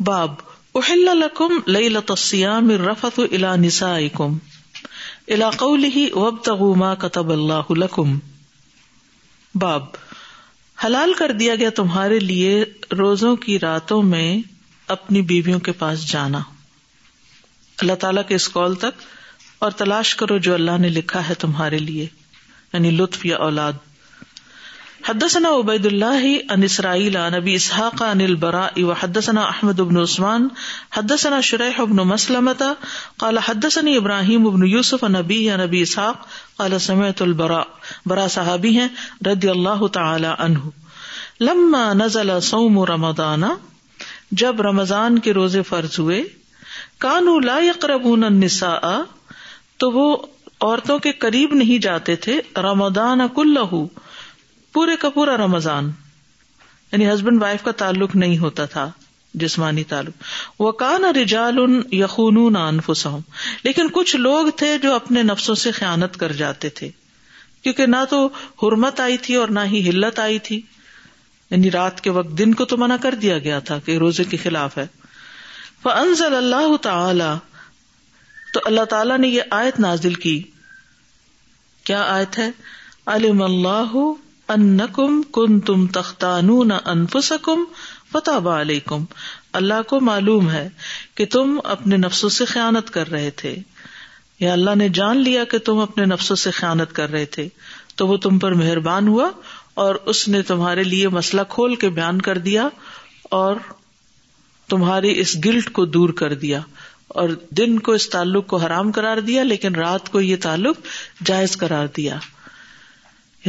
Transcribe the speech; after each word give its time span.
باب، 0.00 0.34
احل 0.74 1.04
لکم 1.04 1.58
لیلۃ 1.66 2.08
الصیام 2.08 2.68
الرفث 2.68 3.18
الى 3.18 3.66
نسائکم. 3.66 4.38
الى 5.28 5.44
قوله 5.56 5.98
وابتغوا 6.12 6.76
ما 6.76 6.94
كتب 6.94 7.30
اللہ 7.30 7.70
لکم. 7.70 8.18
باب، 9.54 9.84
حلال 10.84 11.14
کر 11.14 11.32
دیا 11.32 11.54
گیا 11.54 11.70
تمہارے 11.70 12.18
لیے 12.18 12.64
روزوں 12.98 13.36
کی 13.36 13.58
راتوں 13.58 14.02
میں 14.02 14.38
اپنی 14.88 15.22
بیویوں 15.22 15.60
کے 15.60 15.72
پاس 15.72 16.08
جانا۔ 16.08 16.38
اللہ 17.78 17.94
تعالیٰ 17.94 18.22
کے 18.28 18.34
اس 18.34 18.48
کال 18.48 18.74
تک 18.74 19.02
اور 19.58 19.70
تلاش 19.70 20.14
کرو 20.14 20.38
جو 20.38 20.54
اللہ 20.54 20.78
نے 20.78 20.88
لکھا 20.88 21.28
ہے 21.28 21.34
تمہارے 21.34 21.78
لیے 21.78 22.06
یعنی 22.72 22.90
لطف 22.90 23.26
یا 23.26 23.36
اولاد۔ 23.36 23.72
حدثنا 25.08 25.48
عبید 25.48 25.86
اللہ 25.86 26.52
ان 26.52 26.62
اسرائیل 26.62 27.16
عن 27.16 27.34
نبی 27.34 27.54
اسحاق 27.54 28.02
ان 28.02 28.20
البراء 28.20 28.82
وحدثنا 28.82 29.42
احمد 29.42 29.80
بن 29.80 29.96
عثمان، 29.96 30.48
حدثنا 30.96 31.40
شریح 31.40 31.82
بن 31.82 31.96
مسلمت 31.96 32.62
قال 33.16 33.38
حدثني 33.38 33.96
ابراہیم 33.96 34.50
بن 34.50 34.66
یوسف 34.66 35.04
عن 35.04 35.12
نبی 35.12 35.44
یا 35.44 35.56
نبی 35.56 35.80
اسحاق، 35.80 36.26
قال 36.56 36.78
سمعت 36.78 37.22
البراء 37.22 37.62
برا 38.06 38.28
صحابی 38.28 38.78
ہیں، 38.78 38.88
رضی 39.26 39.48
اللہ 39.48 39.86
تعالی 39.86 40.28
عنہ۔ 40.38 40.58
لما 41.40 41.92
نزل 41.92 42.40
صوم 42.40 42.82
رمضان، 42.84 43.42
جب 44.30 44.60
رمضان 44.60 45.18
کے 45.18 45.32
روزے 45.32 45.62
فرض 45.62 45.98
ہوئے، 45.98 46.24
کانو 46.98 47.40
لا 47.40 47.58
يقربون 47.58 48.24
النساء، 48.24 49.00
تو 49.76 49.90
وہ 49.90 50.16
عورتوں 50.60 50.98
کے 50.98 51.12
قریب 51.12 51.54
نہیں 51.54 51.78
جاتے 51.78 52.16
تھے، 52.16 52.40
رمضان 52.56 53.20
کل 53.34 53.56
پورے 54.76 54.96
کا 54.96 55.10
پورا 55.10 55.36
رمضان 55.36 55.90
یعنی 56.92 57.12
ہسبینڈ 57.12 57.42
وائف 57.42 57.62
کا 57.62 57.70
تعلق 57.70 58.16
نہیں 58.16 58.38
ہوتا 58.38 58.66
تھا، 58.66 58.90
جسمانی 59.34 59.84
تعلق۔ 59.84 60.22
وہ 60.58 60.72
کان 60.72 61.04
رجال 61.04 61.58
یخون 61.92 62.56
انفسہم 62.56 63.20
لیکن 63.62 63.88
کچھ 63.92 64.16
لوگ 64.16 64.46
تھے 64.56 64.78
جو 64.78 64.94
اپنے 64.94 65.22
نفسوں 65.22 65.54
سے 65.54 65.70
خیانت 65.70 66.16
کر 66.16 66.32
جاتے 66.32 66.68
تھے۔ 66.68 66.90
کیونکہ 67.62 67.86
نہ 67.86 67.96
تو 68.10 68.28
حرمت 68.62 69.00
آئی 69.00 69.16
تھی 69.16 69.34
اور 69.34 69.48
نہ 69.48 69.60
ہی 69.60 69.88
ہلت 69.88 70.18
آئی 70.18 70.38
تھی۔ 70.38 70.62
یعنی 71.50 71.70
رات 71.70 72.00
کے 72.00 72.10
وقت 72.10 72.38
دن 72.38 72.54
کو 72.54 72.64
تو 72.64 72.76
منع 72.76 72.96
کر 73.02 73.14
دیا 73.14 73.38
گیا 73.38 73.58
تھا 73.58 73.78
کہ 73.78 73.98
روزے 73.98 74.24
کے 74.24 74.36
خلاف 74.36 74.78
ہے۔ 74.78 74.86
فانزل 75.82 76.34
اللہ 76.34 76.76
تعالی 76.76 77.34
تو 78.52 78.60
اللہ 78.64 78.84
تعالی 78.84 79.14
نے 79.16 79.28
یہ 79.28 79.42
آیت 79.50 79.80
نازل 79.80 80.14
کی۔ 80.14 80.42
کیا 81.84 82.02
آیت 82.02 82.38
ہے؟ 82.38 82.50
علم 83.06 83.42
اللہ 83.42 84.12
انکم 84.48 85.22
کن 85.22 85.60
تم 85.60 85.86
تختانون 85.86 86.72
انفسکم 86.84 87.64
فتح 88.12 88.48
علیکم۔ 88.60 89.04
اللہ 89.52 89.82
کو 89.86 90.00
معلوم 90.00 90.50
ہے 90.50 90.68
کہ 91.14 91.26
تم 91.26 91.60
اپنے 91.64 91.96
نفسوں 91.96 92.28
سے 92.28 92.44
خیانت 92.44 92.90
کر 92.90 93.10
رہے 93.10 93.30
تھے۔ 93.30 93.56
یا 94.40 94.52
اللہ 94.52 94.74
نے 94.74 94.88
جان 94.88 95.16
لیا 95.16 95.44
کہ 95.44 95.58
تم 95.58 95.78
اپنے 95.78 96.04
نفسوں 96.04 96.36
سے 96.36 96.50
خیانت 96.50 96.92
کر 96.92 97.10
رہے 97.10 97.24
تھے۔ 97.24 97.48
تو 97.96 98.06
وہ 98.06 98.16
تم 98.16 98.38
پر 98.38 98.52
مہربان 98.52 99.08
ہوا 99.08 99.30
اور 99.74 99.94
اس 99.94 100.28
نے 100.28 100.42
تمہارے 100.42 100.82
لیے 100.82 101.08
مسئلہ 101.08 101.40
کھول 101.48 101.74
کے 101.74 101.88
بیان 101.88 102.22
کر 102.22 102.38
دیا 102.38 102.68
اور 103.22 103.56
تمہاری 104.68 105.20
اس 105.20 105.36
گلٹ 105.44 105.72
کو 105.72 105.84
دور 105.84 106.08
کر 106.08 106.34
دیا 106.34 106.60
اور 107.08 107.28
دن 107.50 107.78
کو 107.78 107.92
اس 107.92 108.08
تعلق 108.08 108.46
کو 108.46 108.56
حرام 108.56 108.92
کرار 108.92 109.16
دیا 109.16 109.42
لیکن 109.42 109.74
رات 109.74 110.12
کو 110.12 110.20
یہ 110.20 110.36
تعلق 110.40 110.76
جائز 111.24 111.56
قرار 111.56 111.86
دیا۔ 111.96 112.18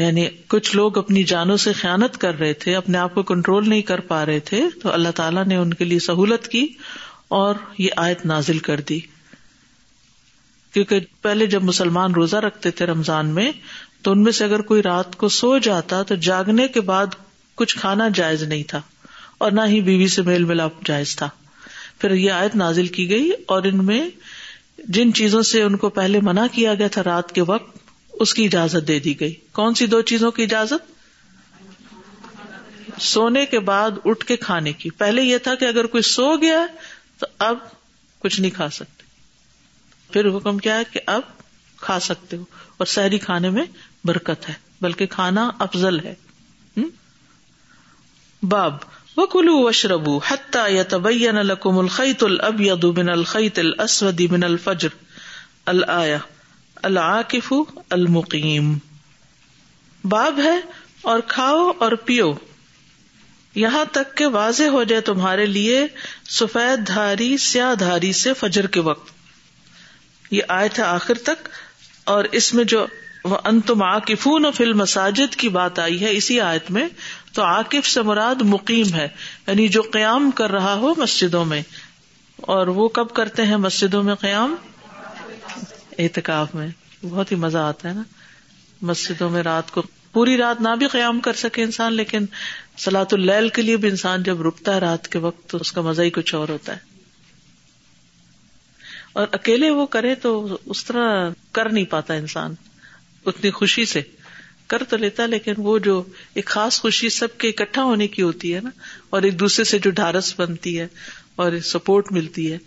یعنی 0.01 0.27
کچھ 0.47 0.75
لوگ 0.75 0.97
اپنی 0.97 1.23
جانوں 1.23 1.57
سے 1.57 1.73
خیالت 1.73 2.17
کر 2.17 2.39
رہے 2.39 2.53
تھے، 2.53 2.75
اپنے 2.75 2.97
آپ 2.97 3.13
کو 3.13 3.23
کنٹرول 3.23 3.69
نہیں 3.69 3.81
کر 3.81 3.99
پا 3.99 4.25
رہے 4.25 4.39
تھے، 4.39 4.63
تو 4.83 4.93
اللہ 4.93 5.09
تعالیٰ 5.09 5.45
نے 5.45 5.55
ان 5.55 5.73
کے 5.73 5.85
لیے 5.85 5.99
سہولت 5.99 6.47
کی 6.47 6.67
اور 7.27 7.55
یہ 7.77 7.89
آیت 7.95 8.25
نازل 8.25 8.59
کر 8.59 8.79
دی۔ 8.79 8.99
کیونکہ 10.73 10.99
پہلے 11.21 11.45
جب 11.45 11.63
مسلمان 11.63 12.13
روزہ 12.13 12.35
رکھتے 12.35 12.71
تھے 12.71 12.85
رمضان 12.85 13.27
میں، 13.27 13.51
تو 14.02 14.11
ان 14.11 14.23
میں 14.23 14.31
سے 14.31 14.43
اگر 14.43 14.61
کوئی 14.61 14.83
رات 14.83 15.15
کو 15.15 15.30
سو 15.30 15.57
جاتا 15.57 16.03
تو 16.03 16.15
جاگنے 16.15 16.67
کے 16.67 16.81
بعد 16.81 17.05
کچھ 17.55 17.77
کھانا 17.77 18.07
جائز 18.13 18.43
نہیں 18.43 18.63
تھا 18.63 18.81
اور 19.37 19.52
نہ 19.52 19.61
ہی 19.67 19.81
بیوی 19.81 20.07
سے 20.07 20.21
میل 20.21 20.43
ملاپ 20.43 20.86
جائز 20.86 21.15
تھا۔ 21.15 21.30
پھر 21.99 22.11
یہ 22.11 22.31
آیت 22.31 22.55
نازل 22.55 22.87
کی 22.87 23.09
گئی 23.09 23.31
اور 23.47 23.63
ان 23.63 23.86
میں 23.86 24.09
جن 24.87 25.13
چیزوں 25.13 25.41
سے 25.41 25.61
ان 25.61 25.77
کو 25.77 25.89
پہلے 25.89 26.19
منع 26.21 26.45
کیا 26.52 26.73
گیا 26.73 26.87
تھا 26.87 27.03
رات 27.03 27.31
کے 27.31 27.41
وقت 27.41 27.77
اس 28.20 28.33
کی 28.33 28.45
اجازت 28.45 28.88
دے 28.88 29.00
دی 29.00 29.20
گئی۔ 29.20 29.33
کون 29.52 29.73
سی 29.73 29.86
دو 29.86 30.02
چیزوں 30.02 30.32
کی 30.32 30.44
اجازت؟ 30.44 30.98
سونے 33.02 33.45
کے 33.45 33.60
بعد 33.60 33.92
اٹھ 34.05 34.26
کے 34.26 34.36
کھانے 34.36 34.73
کی۔ 34.73 34.89
پہلے 34.89 35.22
یہ 35.23 35.38
تھا 35.38 35.55
کہ 35.55 35.66
اگر 35.66 35.86
کوئی 35.86 36.04
سو 36.04 36.38
گیا 36.38 36.66
تو 37.17 37.26
اب 37.39 37.58
کچھ 38.20 38.42
نہیں 38.42 38.52
کھا 38.52 38.70
سکتے۔ 38.70 39.04
پھر 40.14 40.38
حکم 40.38 40.58
کیا 40.58 40.78
ہے 40.78 40.83
کہ 40.92 41.00
اب 41.05 41.22
کھا 41.78 42.00
سکتے 42.00 42.38
ہو۔ 42.38 42.44
اور 42.78 42.86
سحری 42.86 43.17
کھانے 43.17 43.50
میں 43.50 43.64
برکت 44.04 44.49
ہے، 44.49 44.54
بلکہ 44.82 45.05
کھانا 45.05 45.49
افضل 45.60 45.99
ہے۔ 45.99 46.16
باب۔ 48.44 48.73
و 49.17 49.26
کلو 49.26 49.64
وشربو 49.64 50.17
حتہ 50.17 50.70
یا 50.70 50.84
تبین 50.89 51.38
القم 51.38 51.78
الخیت 51.78 52.23
الب 52.23 52.86
من 52.98 53.10
الخیت 53.10 53.60
الاسود 53.60 54.20
من 54.20 54.44
الفجر۔ 54.44 54.88
الآیا 55.66 56.17
العاقف 56.83 57.54
المقیم۔ 57.89 58.77
باب 60.04 60.39
ہے 60.43 60.60
اور 61.02 61.20
کھاؤ 61.20 61.71
اور 61.80 61.92
پیو۔ 61.92 62.33
یہاں 63.55 63.86
تک 63.92 64.17
کہ 64.17 64.26
واضح 64.26 64.64
ہو 64.64 64.83
جائے 64.83 65.02
تمہارے 65.02 65.45
لیے 65.45 65.87
سفید 66.30 66.87
دھاری، 66.87 67.37
سیاہ 67.37 67.76
دھاری 67.76 68.14
سے 68.14 68.33
فجر 68.33 68.67
کے 68.67 68.80
وقت۔ 68.80 69.11
یہ 70.32 70.42
آئے 70.48 70.70
تھے 70.70 70.83
آخر 70.83 71.14
تک 71.14 71.49
اور 72.04 72.26
اس 72.32 72.54
میں 72.54 72.64
جو 72.64 72.86
انتم 73.43 73.83
عاقفون 73.83 74.45
و 74.45 74.52
فل 74.52 74.73
مساجد 74.73 75.36
کی 75.36 75.49
بات 75.49 75.80
آئی 75.80 76.02
ہے 76.02 76.11
اسی 76.11 76.42
آیت 76.42 76.71
میں 76.71 76.87
تو 77.33 77.43
عاقف 77.43 77.87
سے 77.87 78.02
مراد 78.02 78.36
مقیم 78.42 78.93
ہے 78.93 79.08
یعنی 79.48 79.67
جو 79.67 79.82
قیام 79.82 80.32
کر 80.32 80.52
رہا 80.52 80.73
ہو 80.73 80.93
مسجدوں 80.98 81.45
میں۔ 81.45 81.61
اور 82.37 82.67
وہ 82.67 82.87
کب 82.87 83.10
کرتے 83.14 83.45
ہیں 83.45 83.58
مسجدوں 83.58 84.04
میں 84.04 84.16
قیام؟ 84.16 84.55
احتکاف 85.97 86.55
میں 86.55 86.67
بہت 87.03 87.31
ہی 87.31 87.37
مزہ 87.37 87.58
آتا 87.58 87.89
ہے 87.89 87.93
نا۔ 87.93 88.03
مسجدوں 88.81 89.30
میں 89.30 89.43
رات 89.43 89.71
کو 89.71 89.83
پوری 90.11 90.37
رات 90.37 90.61
نہ 90.61 90.69
بھی 90.75 90.87
قیام 90.87 91.19
کر 91.19 91.33
سکے 91.33 91.63
انسان، 91.63 91.93
لیکن 91.93 92.25
سلاۃ 92.77 93.11
اللیل 93.11 93.49
کے 93.49 93.61
لیے 93.61 93.77
بھی 93.77 93.89
انسان 93.89 94.23
جب 94.23 94.41
رکتا 94.41 94.73
ہے 94.73 94.80
رات 94.80 95.07
کے 95.07 95.19
وقت، 95.19 95.49
تو 95.49 95.57
اس 95.57 95.71
کا 95.71 95.81
مزہ 95.81 96.02
ہی 96.02 96.09
کچھ 96.09 96.36
اور 96.36 96.49
ہوتا 96.49 96.73
ہے۔ 96.73 96.77
اور 99.13 99.27
اکیلے 99.31 99.69
وہ 99.69 99.86
کرے 99.86 100.15
تو 100.15 100.57
اس 100.65 100.86
طرح 100.86 101.30
کر 101.52 101.69
نہیں 101.69 101.86
پاتا 101.86 102.13
انسان۔ 102.13 102.53
اتنی 103.25 103.52
خوشی 103.52 103.86
سے 103.86 104.02
کر 104.67 104.83
تو 104.83 104.97
لیتا، 104.97 105.25
لیکن 105.25 105.53
وہ 105.57 105.80
جو 105.80 106.03
ایک 106.33 106.45
خاص 106.45 106.80
خوشی 106.81 107.09
سب 107.09 107.37
کے 107.37 107.49
اکٹھا 107.49 107.83
ہونے 107.83 108.07
کی 108.07 108.21
ہوتی 108.21 108.55
ہے 108.55 108.59
نا، 108.59 108.69
اور 109.09 109.21
ایک 109.21 109.39
دوسرے 109.39 109.63
سے 109.63 109.80
جو 109.80 109.91
ڈھارس 109.91 110.39
بنتی 110.39 110.80
ہے 110.80 110.87
اور 111.36 111.52
سپورٹ 111.63 112.11
ملتی 112.11 112.52
ہے 112.52 112.57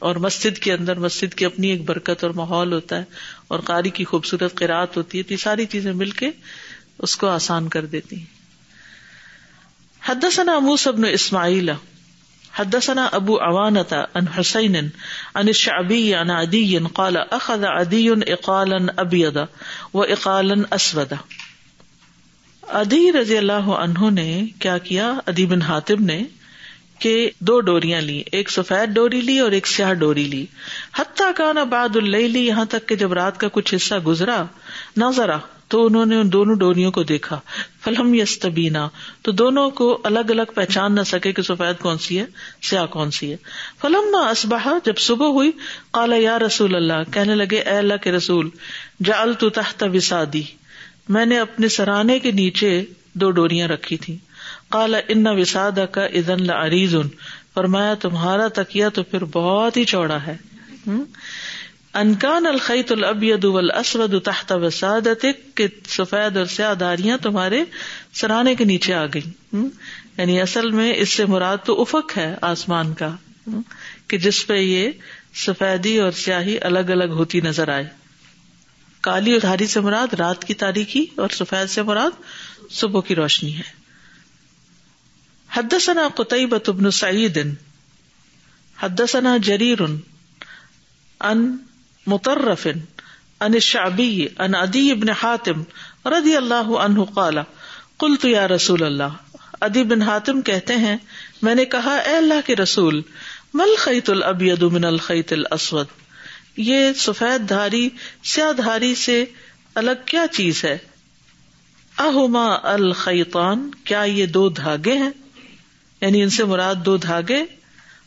اور 0.00 0.16
مسجد 0.16 0.58
کے 0.58 0.72
اندر 0.72 0.98
مسجد 0.98 1.34
کی 1.34 1.44
اپنی 1.44 1.68
ایک 1.68 1.84
برکت 1.84 2.24
اور 2.24 2.30
ماحول 2.30 2.72
ہوتا 2.72 2.98
ہے 2.98 3.04
اور 3.48 3.58
قاری 3.58 3.90
کی 3.90 4.04
خوبصورت 4.04 4.54
قرآت 4.54 4.96
ہوتی 4.96 5.18
ہے 5.18 5.22
تو 5.22 5.32
یہ 5.32 5.38
ساری 5.38 5.66
چیزیں 5.66 5.92
مل 5.92 6.10
کے 6.10 6.30
اس 6.98 7.16
کو 7.16 7.28
آسان 7.28 7.68
کر 7.68 7.86
دیتی 7.86 8.18
ہیں۔ 8.18 8.24
حدثنا 10.08 10.58
موس 10.58 10.86
ابن 10.86 11.04
اسماعیل، 11.04 11.70
حدثنا 12.54 13.08
ابو 13.12 13.36
اوانتا 13.40 14.00
ان 14.14 14.28
حسین 14.28 14.76
ان 15.34 15.52
شعبی 15.52 16.14
ان 16.14 16.30
عدی 16.30 16.78
قال 16.92 17.16
اخذ 17.30 17.64
عدی 17.64 18.08
اقالا 18.08 18.76
ابیضا 18.96 19.44
و 19.94 20.02
اقالا 20.02 20.54
اسودا 20.70 21.16
ادی 22.62 23.12
رضی 23.12 23.36
اللہ 23.36 23.68
عنہ 23.82 24.10
نے 24.10 24.46
کیا 24.58 24.78
کیا؟ 24.78 25.12
ادی 25.26 25.46
بن 25.46 25.62
حاتم 25.62 26.04
نے 26.04 26.22
کہ 27.00 27.30
دو 27.38 27.60
ڈوریاں 27.60 28.00
لی 28.00 28.22
ایک 28.32 28.50
سفید 28.50 28.88
ڈوری 28.88 29.20
لی 29.20 29.38
اور 29.38 29.50
ایک 29.50 29.66
سیاہ 29.66 29.94
ڈوری 29.94 30.24
لی۔ 30.24 30.46
حتیٰ 30.98 31.30
کا 31.36 31.52
نا 31.52 31.64
باد 31.64 31.96
لی 31.96 32.46
یہاں 32.46 32.64
تک 32.64 32.88
کہ 32.88 32.96
جب 32.96 33.12
رات 33.12 33.40
کا 33.40 33.48
کچھ 33.52 33.74
حصہ 33.74 33.94
گزرا، 34.06 34.42
نہ 34.96 35.04
ذرا، 35.16 35.38
تو 35.68 35.86
انہوں 35.86 36.06
نے 36.06 36.16
ان 36.16 36.32
دونوں 36.32 36.54
ڈوریوں 36.54 36.92
کو 36.92 37.02
دیکھا۔ 37.02 37.40
فلم 37.84 38.14
یستبینا، 38.14 38.88
تو 39.22 39.32
دونوں 39.32 39.70
کو 39.70 40.00
الگ 40.04 40.18
الگ 40.18 40.52
پہچان 40.54 40.94
نہ 40.94 41.00
سکے 41.06 41.32
کہ 41.32 41.42
سفید 41.42 41.82
کون 41.82 41.98
سی 41.98 42.18
ہے، 42.18 42.24
سیاہ 42.62 42.86
کون 42.86 43.10
سی 43.10 43.30
ہے۔ 43.30 43.36
فلم 43.80 44.08
نہ 44.10 44.16
اسبہ 44.16 44.78
جب 44.84 44.98
صبح 44.98 45.26
ہوئی 45.26 45.50
کالا 45.90 46.16
یا 46.18 46.38
رسول 46.38 46.74
اللہ، 46.74 47.12
کہنے 47.12 47.34
لگے، 47.34 47.56
اے 47.56 47.76
اللہ 47.76 47.94
کے 48.02 48.12
رسول 48.12 48.50
جال 49.04 49.32
تو 49.32 49.50
تحت 49.50 49.84
وسادی۔ 49.94 50.42
میں 51.08 51.26
نے 51.26 51.38
اپنے 51.38 51.68
سرانے 51.68 52.18
کے 52.18 52.30
نیچے 52.30 52.84
دو 53.12 53.30
ڈوریاں 53.30 53.68
رکھی 53.68 53.96
تھی 53.96 54.16
کالا 54.70 54.98
ان 55.08 55.26
وساد 55.26 55.78
کا 55.92 56.04
ادن 56.04 56.50
عریض 56.50 56.94
فرمایا، 57.54 57.94
تمہارا 57.94 58.48
تکیا 58.48 58.88
تو 58.88 59.02
پھر 59.02 59.24
بہت 59.24 59.76
ہی 59.76 59.84
چوڑا 59.84 60.26
ہے. 60.26 60.36
انکان 61.94 62.46
الخیت 62.46 62.92
البید 62.92 63.44
اسود 63.74 64.22
تحت 64.22 64.52
وساد 64.52 65.26
سفید 65.88 66.36
اور 66.36 66.46
سیاہ 66.46 66.74
داریاں 66.74 67.18
تمہارے 67.18 67.64
سرانے 68.12 68.54
کے 68.54 68.64
نیچے 68.64 68.94
آ 68.94 69.06
گئی 69.06 69.56
یعنی 70.16 70.40
اصل 70.40 70.70
میں 70.70 70.94
اس 70.96 71.08
سے 71.08 71.26
مراد 71.26 71.56
تو 71.64 71.80
افق 71.80 72.18
ہے 72.18 72.36
آسمان 72.42 72.94
کا۔ 72.94 73.16
کہ 74.08 74.18
جس 74.18 74.46
پہ 74.46 74.54
یہ 74.54 74.90
سفیدی 75.34 75.98
اور 75.98 76.10
سیاہی 76.10 76.58
الگ 76.60 76.78
الگ 76.78 77.04
ہوتی 77.04 77.40
نظر 77.40 77.68
آئے۔ 77.68 77.86
کالی 79.00 79.32
اور 79.32 79.46
ہاری 79.46 79.66
سے 79.66 79.80
مراد 79.80 80.14
رات 80.14 80.44
کی 80.44 80.54
تاریخی 80.54 81.06
اور 81.16 81.28
سفید 81.28 81.70
سے 81.70 81.82
مراد 81.82 82.10
صبح 82.70 83.00
کی 83.00 83.14
روشنی 83.14 83.56
ہے۔ 83.56 83.79
حدثنا 85.50 86.06
قطعبة 86.16 86.72
بن 86.72 86.90
سعيد، 86.92 87.38
حدثنا 88.76 89.36
جرير 89.38 89.80
ان 91.20 91.40
مترف 92.06 92.66
ان 92.66 93.54
الشعبي 93.54 94.26
ان 94.40 94.54
ادی 94.56 94.84
بن 94.94 95.10
حاتم 95.22 95.62
رضی 96.06 96.36
اللہ 96.36 96.70
عنہ 96.84 97.04
قال، 97.14 97.38
قلت 97.98 98.24
یا 98.24 98.46
رسول 98.48 98.82
اللہ 98.84 99.18
ادی 99.62 99.82
بن 99.84 100.02
حاتم 100.02 100.42
کہتے 100.42 100.76
ہیں، 100.76 100.96
میں 101.42 101.54
نے 101.54 101.64
کہا، 101.72 101.94
اے 101.96 102.16
اللہ 102.16 102.46
کے 102.46 102.56
رسول 102.56 103.00
مل 103.54 103.74
خیت 103.78 104.10
الابید 104.10 104.62
من 104.72 104.84
الخیت 104.84 105.32
الاسود 105.32 105.86
یہ 106.56 106.92
سفید 106.98 107.48
دھاری، 107.48 107.88
سیاہ 108.24 108.52
دھاری 108.58 108.94
سے 108.94 109.24
الگ 109.74 110.04
کیا 110.06 110.24
چیز 110.32 110.64
ہے؟ 110.64 110.76
اہما 111.94 112.46
الخیطان، 112.70 113.70
کیا 113.84 114.02
یہ 114.02 114.26
دو 114.36 114.48
دھاگے 114.58 114.96
ہیں؟ 114.98 115.10
یعنی 116.00 116.22
ان 116.22 116.28
سے 116.28 116.44
مراد 116.44 116.74
دو 116.74 116.96
دھاگے۔ 116.96 117.44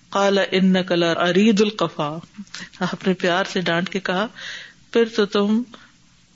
کالا 0.10 0.42
ان 0.52 0.84
کلا 0.84 1.12
ارید 1.12 1.62
القفا۔ 1.62 2.18
اپنے 2.80 3.14
پیار 3.14 3.44
سے 3.50 3.62
ڈانٹ 3.62 3.90
کے 3.90 4.00
کہا، 4.00 4.28
پھر 4.94 5.06
تو 5.16 5.26
تم 5.26 5.64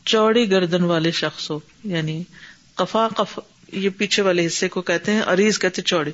چوڑی 0.05 0.51
گردن 0.51 0.83
والے 0.83 1.11
شخص 1.11 1.51
ہو۔ 1.51 1.59
یعنی 1.83 2.23
کفا 2.75 3.07
کف 3.17 3.39
یہ 3.71 3.89
پیچھے 3.89 4.23
والے 4.23 4.45
حصے 4.45 4.67
کو 4.67 4.81
کہتے 4.81 5.11
ہیں 5.11 5.21
اریز 5.21 5.59
کہتے 5.59 5.81
چوڑے 5.81 6.11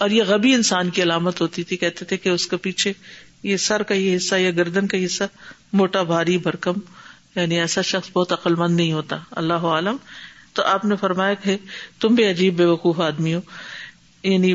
اور 0.00 0.10
یہ 0.10 0.22
غبی 0.22 0.54
انسان 0.54 0.90
کی 0.90 1.02
علامت 1.02 1.40
ہوتی 1.40 1.64
تھی، 1.64 1.76
کہتے 1.76 2.04
تھے 2.04 2.16
کہ 2.16 2.28
اس 2.28 2.46
کے 2.46 2.56
پیچھے 2.56 2.92
یہ 3.42 3.56
سر 3.56 3.82
کا 3.82 3.94
یہ 3.94 4.16
حصہ 4.16 4.34
یا 4.34 4.50
گردن 4.50 4.86
کا 4.86 5.04
حصہ 5.04 5.24
موٹا، 5.72 6.02
بھاری، 6.02 6.38
بھرکم۔ 6.38 6.72
یعنی 7.36 7.60
ایسا 7.60 7.82
شخص 7.82 8.10
بہت 8.12 8.32
عقل 8.32 8.54
مند 8.54 8.76
نہیں 8.76 8.92
ہوتا۔ 8.92 9.16
اللہ 9.30 9.52
عالم۔ 9.52 9.96
تو 10.52 10.62
آپ 10.62 10.84
نے 10.84 10.96
فرمایا 10.96 11.34
کہ 11.34 11.56
تم 12.00 12.14
بھی 12.14 12.30
عجیب، 12.30 12.56
بے 12.56 12.64
وقوف 12.64 13.00
آدمی 13.00 13.34
ہو۔ 13.34 13.40
یعنی 14.22 14.54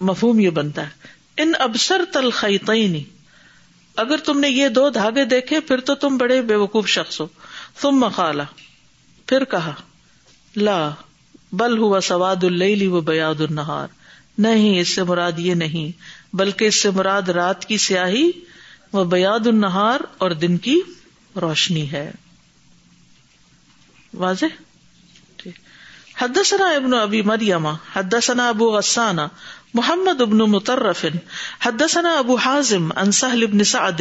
مفہوم 0.00 0.40
یہ 0.40 0.50
بنتا 0.50 0.82
ہے۔ 0.82 0.90
ان 1.36 1.52
ابسر 1.58 2.00
تلخی 2.12 3.04
اگر 3.96 4.16
تم 4.16 4.40
نے 4.40 4.48
یہ 4.48 4.68
دو 4.68 4.90
دھاگے 4.90 5.24
دیکھے، 5.24 5.60
پھر 5.60 5.80
تو 5.80 5.94
تم 5.94 6.16
بڑے 6.16 6.42
بے 6.42 6.54
وقوف 6.54 6.88
شخص 6.88 7.20
ہو۔ 7.20 7.26
تم 7.80 7.90
مخالا 7.90 8.44
پھر 9.26 9.44
کہا، 9.44 9.74
لا، 10.56 10.90
بل 11.52 11.78
ہوا 11.78 12.00
سواد 12.00 12.44
اللی 12.44 12.86
و 12.86 13.00
بیاد 13.00 13.40
النہار۔ 13.40 13.88
نہیں، 14.38 14.80
اس 14.80 14.88
سے 14.88 15.02
مراد 15.02 15.32
یہ 15.38 15.54
نہیں، 15.54 16.02
بلکہ 16.36 16.64
اس 16.64 16.82
سے 16.82 16.90
مراد 16.90 17.22
رات 17.22 17.64
کی 17.64 17.78
سیاہی 17.78 18.30
و 18.92 19.04
بیاد 19.04 19.46
النہار 19.46 20.00
اور 20.18 20.30
دن 20.30 20.56
کی 20.56 20.80
روشنی 21.40 21.92
ہے۔ 21.92 22.10
واضح؟ 24.14 24.62
حدثنا 26.20 26.66
ابن 26.66 26.94
ابی 26.94 27.22
مریم، 27.22 27.66
حدثنا 27.66 28.48
ابو 28.48 28.78
غسانہ 28.78 29.20
محمد 29.74 30.20
ابن 30.20 30.38
مترف 30.38 31.04
حدثنا 31.66 32.14
ابو 32.14 32.34
حازم 32.34 32.92
عن 32.96 33.12
سهل 33.12 33.46
بن 33.46 33.64
سعد، 33.64 34.00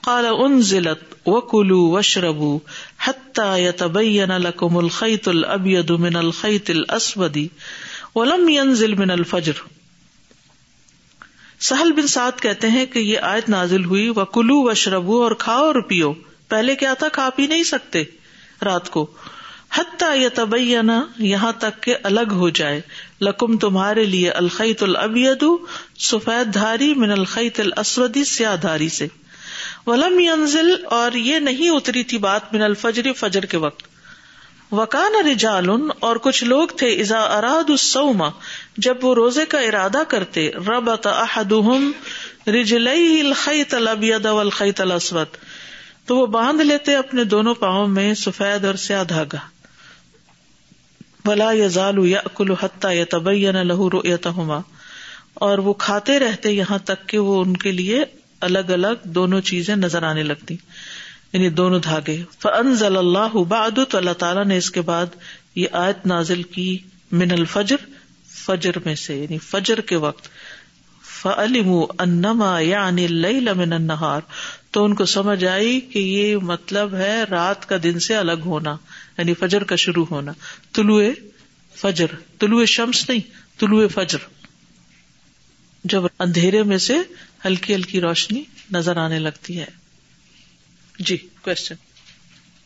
قال 0.00 0.26
انزلت 0.26 1.28
وكلوا 1.28 1.88
واشربوا 1.88 2.58
حتى 3.04 3.62
يتبين 3.62 4.28
لكم 4.28 4.76
الخيط 4.76 5.28
الابيض 5.28 5.90
من 5.90 6.16
الخيط 6.16 6.70
الاسود 6.70 7.38
ولم 8.14 8.48
ينزل 8.48 8.94
من 8.94 9.10
الفجر۔ 9.10 9.52
سہل 11.60 11.92
بن 11.92 12.06
سعد 12.06 12.40
کہتے 12.40 12.70
ہیں 12.70 12.86
کہ 12.86 12.98
یہ 12.98 13.18
آیت 13.18 13.48
نازل 13.48 13.84
ہوئی 13.84 14.08
وہ 14.08 14.24
کلو 14.24 14.62
و 14.62 14.74
شربو 14.74 15.22
اور 15.22 15.32
کھاؤ 15.32 15.64
اور 15.64 15.80
پیو۔ 15.80 16.12
پہلے 16.48 16.76
کیا 16.76 16.94
تھا؟ 16.94 17.08
کھا 17.08 17.30
پی 17.36 17.46
نہیں 17.46 17.62
سکتے 17.62 18.04
رات 18.64 18.90
کو۔ 18.90 19.06
حتیٰ 19.76 20.16
یا 20.16 20.28
تبینا 20.34 21.06
یہاں 21.18 21.52
تک 21.58 21.82
کہ 21.82 21.96
الگ 22.02 22.30
ہو 22.30 22.48
جائے۔ 22.48 22.80
لکم 23.20 23.58
تمہارے 23.58 24.04
لیے 24.04 24.30
الخیت 24.30 24.82
البید 24.82 25.44
سفید 25.98 26.54
دھاری 26.54 26.94
من 26.94 27.10
الخیت 27.10 27.60
الاسودی 27.60 28.24
سیاہ 28.24 28.56
دھاری 28.56 28.88
سے۔ 28.88 29.06
ولم 29.86 30.20
ینزل، 30.20 30.74
اور 30.84 31.12
یہ 31.12 31.38
نہیں 31.38 31.68
اتری 31.68 32.04
تھی 32.04 32.18
بات 32.18 32.54
من 32.54 32.62
الفجر، 32.62 33.12
فجر 33.16 33.46
کے 33.46 33.56
وقت۔ 33.56 33.82
وکان 34.72 35.26
رجال 35.26 35.66
اور 36.00 36.16
کچھ 36.16 36.44
لوگ 36.44 36.68
تھے 36.68 37.00
ازا 37.00 37.20
اراد 37.20 37.70
السوما 37.70 38.28
جب 38.76 39.04
وہ 39.04 39.14
روزے 39.14 39.46
کا 39.46 39.58
ارادہ 39.58 40.02
کرتے، 40.08 40.50
ربط 40.52 41.06
احدهم 41.06 41.90
رجلئی 42.46 43.20
الخیت 43.20 43.74
الابید 43.74 44.26
والخیت 44.26 44.80
الاسود۔ 44.80 45.36
تو 46.06 46.16
وہ 46.16 46.26
باندھ 46.26 46.62
لیتے 46.62 46.94
اپنے 46.94 47.24
دونوں 47.24 47.54
پاؤں 47.54 47.86
میں 47.86 48.14
سفید 48.14 48.64
اور 48.64 48.74
سیاہ 48.74 49.04
دھاگا 49.04 49.38
ولا 51.28 51.52
یزال 51.52 51.98
یاکل 52.06 52.52
حتى 52.60 52.94
يتبين 52.96 53.62
له 53.70 53.88
رؤيتهما 53.94 54.60
اور 55.46 55.58
وہ 55.58 55.72
کھاتے 55.72 56.18
رہتے 56.18 56.52
یہاں 56.52 56.78
تک 56.84 57.08
کہ 57.08 57.18
وہ 57.18 57.40
ان 57.44 57.56
کے 57.56 57.72
لیے 57.72 58.04
الگ 58.40 58.70
الگ 58.72 59.06
دونوں 59.16 59.40
چیزیں 59.40 59.76
نظر 59.76 60.02
آنے 60.02 60.22
لگتی 60.22 60.56
یعنی 61.32 61.48
دونوں 61.50 61.78
دھاگے۔ 61.78 62.22
فانزل 62.40 62.96
اللہ 62.96 63.36
بعد 63.48 63.78
تو 63.88 63.98
اللہ 63.98 64.12
تعالیٰ 64.18 64.44
نے 64.44 64.56
اس 64.56 64.70
کے 64.70 64.80
بعد 64.80 65.16
یہ 65.54 65.66
آیت 65.72 66.06
نازل 66.06 66.42
کی 66.42 66.78
من 67.12 67.30
الفجر، 67.30 67.76
فجر 68.46 68.78
میں 68.84 68.94
سے 68.94 69.16
یعنی 69.16 69.38
فجر 69.38 69.80
کے 69.80 69.96
وقت۔ 69.96 70.28
فعلموا 71.22 71.86
انما 71.98 72.60
یعنی 72.60 73.04
اللیل 73.04 73.52
من 73.54 73.72
النہار 73.72 74.20
تو 74.70 74.84
ان 74.84 74.94
کو 74.94 75.04
سمجھ 75.04 75.44
آئی 75.44 75.80
کہ 75.80 75.98
یہ 75.98 76.36
مطلب 76.36 76.94
ہے 76.94 77.24
رات 77.30 77.68
کا 77.68 77.76
دن 77.82 77.98
سے 77.98 78.16
الگ 78.16 78.46
ہونا۔ 78.46 78.76
یعنی 79.18 79.34
فجر 79.34 79.64
کا 79.64 79.76
شروع 79.76 80.06
ہونا۔ 80.10 80.32
طلوع 80.72 81.02
فجر۔ 81.74 82.06
طلوع 82.38 82.64
شمس 82.64 83.10
نہیں 83.10 83.20
طلوع 83.60 83.88
فجر۔ 83.94 84.18
جب 85.84 86.02
اندھیرے 86.18 86.62
میں 86.62 86.78
سے 86.78 86.94
ہلکی 87.44 87.74
ہلکی 87.74 88.00
روشنی 88.00 88.42
نظر 88.72 88.96
آنے 88.96 89.18
لگتی 89.18 89.60
ہے۔ 89.60 89.66
جی 90.98 91.16
کوشچن 91.16 91.74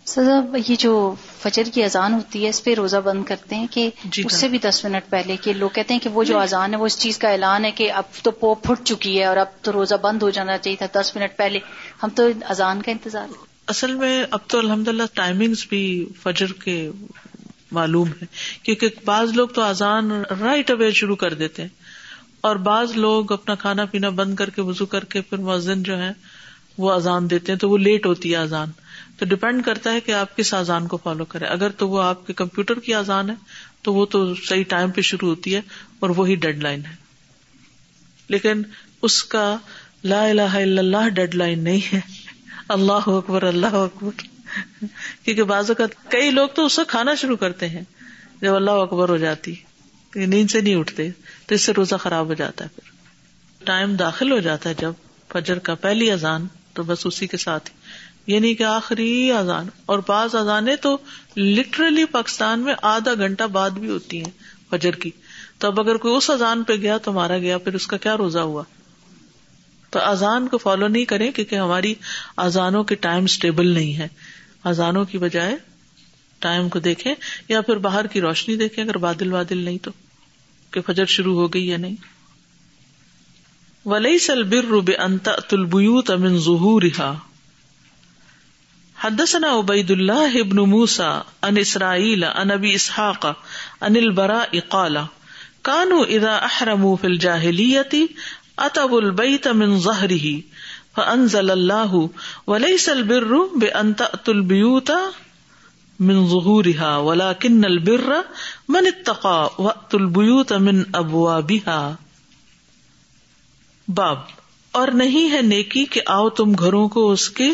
سزا 0.06 0.40
یہ 0.66 0.76
جو 0.78 1.14
فجر 1.42 1.62
کی 1.74 1.84
اذان 1.84 2.14
ہوتی 2.14 2.44
ہے 2.44 2.48
اس 2.48 2.64
پہ 2.64 2.74
روزہ 2.74 2.96
بند 2.96 3.24
کرتے 3.24 3.54
ہیں 3.54 3.66
کہ 3.70 3.90
جی 4.04 4.22
اس 4.26 4.34
سے 4.34 4.48
بھی 4.48 4.58
دس 4.58 4.84
منٹ 4.84 5.10
پہلے 5.10 5.36
کہ 5.36 5.52
لوگ 5.52 5.70
کہتے 5.70 5.94
ہیں 5.94 6.00
کہ 6.00 6.10
وہ 6.10 6.24
جو 6.24 6.38
اذان 6.38 6.74
ہے 6.74 6.78
وہ 6.78 6.86
اس 6.86 6.98
چیز 6.98 7.18
کا 7.18 7.28
اعلان 7.28 7.64
ہے 7.64 7.70
کہ 7.70 7.92
اب 7.92 8.04
تو 8.22 8.30
پو 8.30 8.54
پھٹ 8.54 8.86
چکی 8.86 9.18
ہے 9.18 9.24
اور 9.24 9.36
اب 9.36 9.46
تو 9.62 9.72
روزہ 9.72 9.94
بند 9.94 10.22
ہو 10.22 10.30
جانا 10.30 10.58
چاہیے 10.58 10.86
تھا 10.86 11.00
دس 11.00 11.16
منٹ 11.16 11.36
پہلے۔ 11.36 11.58
ہم 12.02 12.08
تو 12.08 12.28
اذان 12.48 12.82
کا 12.82 12.90
انتظار۔ 12.90 13.51
اصل 13.66 13.94
میں 13.94 14.24
اب 14.30 14.38
تو 14.46 14.58
الحمد 14.58 14.88
للہ 14.88 15.02
ٹائمنگس 15.14 15.66
بھی 15.68 16.06
فجر 16.22 16.52
کے 16.52 16.90
معلوم 17.72 18.08
ہے 18.08 18.26
کیونکہ 18.62 18.88
بعض 19.04 19.32
لوگ 19.32 19.48
تو 19.48 19.62
اذان 19.62 20.10
رائٹ 20.40 20.70
اوے 20.70 20.90
شروع 20.90 21.16
کر 21.16 21.34
دیتے 21.34 21.62
ہیں۔ 21.62 21.68
اور 22.40 22.56
بعض 22.56 22.96
لوگ 22.96 23.32
اپنا 23.32 23.54
کھانا 23.54 23.84
پینا 23.84 24.08
بند 24.08 24.36
کر 24.36 24.50
کے 24.50 24.62
وزو 24.62 24.86
کر 24.86 25.04
کے 25.04 25.20
پھر 25.20 25.38
مؤذن 25.38 25.82
جو 25.82 25.98
ہے 25.98 26.10
وہ 26.78 26.92
اذان 26.92 27.30
دیتے 27.30 27.52
ہیں، 27.52 27.58
تو 27.58 27.70
وہ 27.70 27.78
لیٹ 27.78 28.06
ہوتی 28.06 28.30
ہے 28.32 28.36
اذان۔ 28.36 28.68
تو 29.18 29.24
ڈپینڈ 29.24 29.64
کرتا 29.64 29.92
ہے 29.92 30.00
کہ 30.00 30.12
آپ 30.12 30.36
کس 30.36 30.54
اذان 30.54 30.86
کو 30.86 30.96
فالو 30.96 31.24
کرے 31.24 31.44
اگر 31.44 31.68
تو 31.70 31.88
وہ 31.88 32.02
آپ 32.02 32.26
کے 32.26 32.32
کمپیوٹر 32.32 32.80
کی 32.80 32.94
اذان 32.94 33.30
ہے، 33.30 33.34
تو 33.82 33.94
وہ 33.94 34.06
تو 34.06 34.34
صحیح 34.34 34.64
ٹائم 34.68 34.90
پہ 34.90 35.00
شروع 35.00 35.28
ہوتی 35.28 35.54
ہے 35.54 35.60
اور 36.00 36.10
وہی 36.10 36.34
ڈیڈ 36.34 36.62
لائن 36.62 36.86
ہے۔ 36.86 36.94
لیکن 38.28 38.62
اس 39.02 39.24
کا 39.24 39.56
لا 40.04 40.24
الہ 40.24 40.42
الا 40.42 40.80
اللہ 40.80 41.08
ڈیڈ 41.08 41.34
لائن 41.34 41.64
نہیں 41.64 41.94
ہے۔ 41.94 42.21
اللہ 42.72 43.08
اکبر 43.08 43.42
اللہ 43.42 43.66
اکبر۔ 43.66 44.22
کیونکہ 45.24 45.42
بعض 45.42 45.70
اوقات 45.70 46.10
کئی 46.10 46.30
لوگ 46.30 46.48
تو 46.48 46.66
اس 46.66 46.72
سے 46.72 46.82
کھانا 46.88 47.14
شروع 47.14 47.36
کرتے 47.36 47.68
ہیں، 47.68 47.82
جب 48.40 48.54
اللہ 48.54 48.70
اکبر 48.70 49.08
ہو 49.08 49.16
جاتی 49.16 49.54
نیند 50.16 50.50
سے 50.50 50.60
نہیں 50.60 50.74
اٹھتے، 50.74 51.10
تو 51.46 51.54
اس 51.54 51.62
سے 51.62 51.72
روزہ 51.72 51.94
خراب 51.94 52.26
ہو 52.26 52.34
جاتا 52.34 52.64
ہے 52.64 52.68
پھر۔ 52.74 52.92
ٹائم 53.66 53.94
داخل 53.94 54.32
ہو 54.32 54.38
جاتا 54.38 54.70
ہے 54.70 54.74
جب 54.78 54.92
فجر 55.32 55.58
کا 55.58 55.74
پہلی 55.74 56.10
اذان، 56.10 56.46
تو 56.72 56.82
بس 56.82 57.06
اسی 57.06 57.26
کے 57.26 57.36
ساتھ 57.36 57.70
ہی۔ 57.70 57.92
یعنی 58.34 58.54
کہ 58.54 58.62
آخری 58.62 59.32
اذان۔ 59.32 59.66
اور 59.86 59.98
بعض 60.08 60.34
اذانیں 60.34 60.76
تو 60.76 60.98
لٹرلی 61.36 62.04
پاکستان 62.04 62.60
میں 62.60 62.74
آدھا 62.82 63.14
گھنٹہ 63.14 63.44
بعد 63.44 63.70
بھی 63.70 63.88
ہوتی 63.88 64.24
ہیں 64.24 64.30
فجر 64.70 64.90
کی۔ 64.90 65.10
تو 65.58 65.68
اب 65.68 65.80
اگر 65.80 65.96
کوئی 65.96 66.16
اس 66.16 66.30
اذان 66.30 66.62
پہ 66.62 66.72
گیا 66.72 66.98
تو 66.98 67.12
مارا 67.12 67.38
گیا، 67.38 67.58
پھر 67.58 67.74
اس 67.74 67.86
کا 67.86 67.96
کیا 67.96 68.16
روزہ 68.16 68.38
ہوا؟ 68.38 68.62
تو 69.92 70.00
اذان 70.00 70.48
کو 70.48 70.58
فالو 70.58 70.88
نہیں 70.88 71.04
کریں 71.04 71.32
کیونکہ 71.32 71.54
ہماری 71.54 71.94
اذانوں 72.36 72.84
کے 72.84 72.94
ٹائم 72.94 73.24
اسٹیبل 73.24 73.66
نہیں 73.66 73.96
ہے۔ 73.96 74.08
اذانوں 74.64 75.04
کی 75.04 75.18
بجائے 75.18 75.56
ٹائم 76.38 76.68
کو 76.68 76.78
دیکھیں 76.78 77.14
یا 77.48 77.60
پھر 77.60 77.76
باہر 77.76 78.06
کی 78.06 78.20
روشنی 78.20 78.56
دیکھیں 78.56 78.84
اگر 78.84 78.98
بادل 78.98 79.30
بادل 79.30 79.58
نہیں 79.58 79.78
تو 79.78 79.90
کہ 80.70 80.80
فجر 80.86 81.04
شروع 81.04 81.40
ہو 81.40 81.48
گئی 81.48 81.68
یا 81.68 81.76
نہیں۔ 81.76 81.96
ولی 83.86 84.18
سل 84.18 84.42
بر 84.42 84.64
روب 84.64 84.90
انت 84.98 85.28
تلبیوت 85.50 86.10
امن 86.10 86.38
ظہور 86.38 86.82
حدثنا 89.04 89.58
عبید 89.58 89.90
اللہ 89.90 90.38
ابن 90.40 90.56
موسا 90.56 91.20
ان 91.42 91.56
اسرائیل 91.56 92.24
ان 92.24 92.50
ابی 92.50 92.74
اسحاق 92.74 93.26
ان 93.80 93.96
البراء 93.96 94.56
قال 94.68 94.96
كانوا 95.62 96.04
اذا 96.08 96.36
احرموا 96.36 96.96
في 96.96 97.06
الجاهليه 97.06 98.06
اتب 98.62 98.94
البیت 98.94 99.46
من 99.60 99.70
ظہرہ 99.80 100.30
فانزل 100.94 101.50
اللہ 101.50 101.92
ولیس 102.48 102.88
البر 102.88 103.32
بان 103.60 103.92
تأتوا 104.00 104.34
البیوت 104.34 104.90
من 106.00 106.16
ظہورها 106.28 106.92
ولكن 107.06 107.64
البر 107.64 108.10
من 108.68 108.86
اتقى 108.86 109.34
وأتوا 109.58 110.00
البیوت 110.00 110.52
من 110.62 110.82
ابوابها 110.92 111.80
باب، 113.88 114.18
اور 114.74 114.88
نہیں 114.98 115.30
ہے 115.30 115.40
نیکی 115.42 115.84
کہ 115.94 116.00
آؤ 116.08 116.28
تم 116.36 116.52
گھروں 116.58 116.86
کو 116.88 117.02
اس 117.12 117.24
کے 117.30 117.48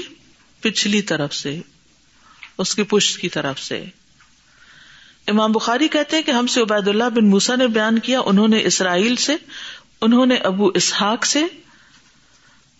پچھلی 0.62 1.00
طرف 1.12 1.34
سے، 1.34 1.52
اس 2.58 2.74
کی 2.74 2.84
پشت 2.90 3.18
کی 3.20 3.28
طرف 3.36 3.60
سے۔ 3.62 3.78
امام 5.28 5.52
بخاری 5.52 5.88
کہتے 5.88 6.16
ہیں 6.16 6.24
کہ 6.26 6.30
ہم 6.30 6.46
سے 6.52 6.60
عبید 6.60 6.86
اللہ 6.88 7.08
بن 7.14 7.30
موسا 7.30 7.54
نے 7.56 7.66
بیان 7.74 7.98
کیا، 8.00 8.20
انہوں 8.26 8.48
نے 8.48 8.58
اسرائیل 8.66 9.16
سے 9.24 9.34
انہوں 10.00 10.26
نے 10.26 10.34
ابو 10.34 10.68
اسحاق 10.68 11.26
سے، 11.26 11.42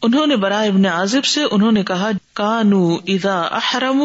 انہوں 0.02 0.26
نے 0.26 0.36
برائے 0.36 0.68
ابن 0.68 0.86
عازب 0.86 1.24
سے، 1.24 1.40
انہوں 1.50 1.72
نے 1.72 1.82
کہا، 1.82 2.10
کانو 2.32 2.94
ادا 2.94 3.40
احرم 3.40 4.02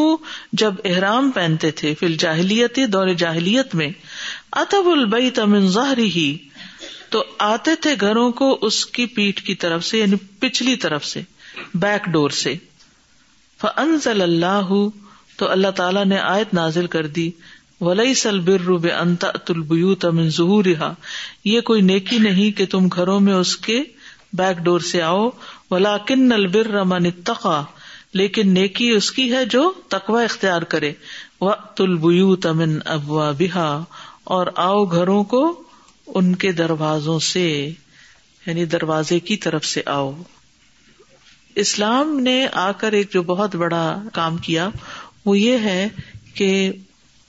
جب 0.53 0.74
احرام 0.86 1.32
پہنتے 1.32 1.72
تھے 1.72 1.96
فل 2.00 2.15
جاہلیت 2.17 2.79
دور 2.93 3.08
جاہلیت 3.08 3.75
میں 3.75 3.89
اتب 4.51 4.88
البئی 4.88 5.29
تمن 5.29 5.67
ظاہری 5.67 6.10
ہی 6.10 6.38
تو 7.10 7.24
آتے 7.39 7.75
تھے 7.75 7.96
گھروں 8.01 8.32
کو 8.32 8.58
اس 8.62 8.86
کی 8.86 9.05
پیٹ 9.05 9.41
کی 9.41 9.55
طرف 9.55 9.86
سے 9.86 9.98
یعنی 9.98 10.15
پچھلی 10.39 10.75
طرف 10.75 11.05
سے 11.05 11.22
بیک 11.74 12.05
ڈور 12.05 12.29
سے۔ 12.29 12.55
فنزل 13.62 14.22
اللہ 14.22 14.88
تو 15.38 15.51
اللہ 15.51 15.72
تعالیٰ 15.72 16.05
نے 16.05 16.17
آیت 16.17 16.53
نازل 16.53 16.88
کر 16.88 17.08
دی۔ 17.08 17.32
ولی 17.84 18.13
سل 18.13 18.40
بر 18.40 18.92
انتا 19.00 19.32
تلبیو 19.32 19.96
تمن 19.96 20.30
ظہور 20.30 20.66
یہ 21.46 21.62
کوئی 21.62 21.82
نیکی 21.82 22.18
نہیں 22.18 22.58
کہ 22.58 22.66
تم 22.66 22.88
گھروں 22.88 23.20
میں 23.20 23.34
اس 23.34 23.58
کے 23.58 23.84
بیک 24.34 24.58
ڈور 24.58 24.80
سے 24.80 25.02
آؤ۔ 25.02 25.30
ولا 25.72 25.98
کن 25.98 26.32
البر 26.32 26.68
رمن 26.68 27.12
تقا 27.12 27.63
لیکن 28.13 28.54
نیکی 28.54 28.90
اس 28.90 29.12
کی 29.12 29.34
ہے 29.34 29.46
جو 29.46 29.74
تقوا 29.88 30.22
اختیار 30.22 30.62
کرے۔ 30.62 30.94
و 31.42 31.52
تلبیو 31.75 32.36
تمن 32.36 32.80
ابوا 32.86 33.32
بہا 33.40 33.84
اور 34.24 34.48
آؤ 34.56 34.86
گھروں 34.86 35.24
کو 35.24 35.63
ان 36.08 36.36
کے 36.36 36.52
دروازوں 36.52 37.20
سے 37.20 37.74
یعنی 38.48 38.66
دروازے 38.66 39.20
کی 39.20 39.38
طرف 39.38 39.66
سے 39.66 39.82
آؤ۔ 39.86 40.22
اسلام 41.56 42.20
نے 42.20 42.48
آ 42.54 42.72
کر 42.72 42.92
ایک 42.92 43.13
جو 43.13 43.24
بہت 43.24 43.56
بڑا 43.56 44.02
کام 44.13 44.38
کیا، 44.38 44.70
وہ 45.25 45.40
یہ 45.40 45.58
ہے 45.58 45.88
کہ 46.34 46.72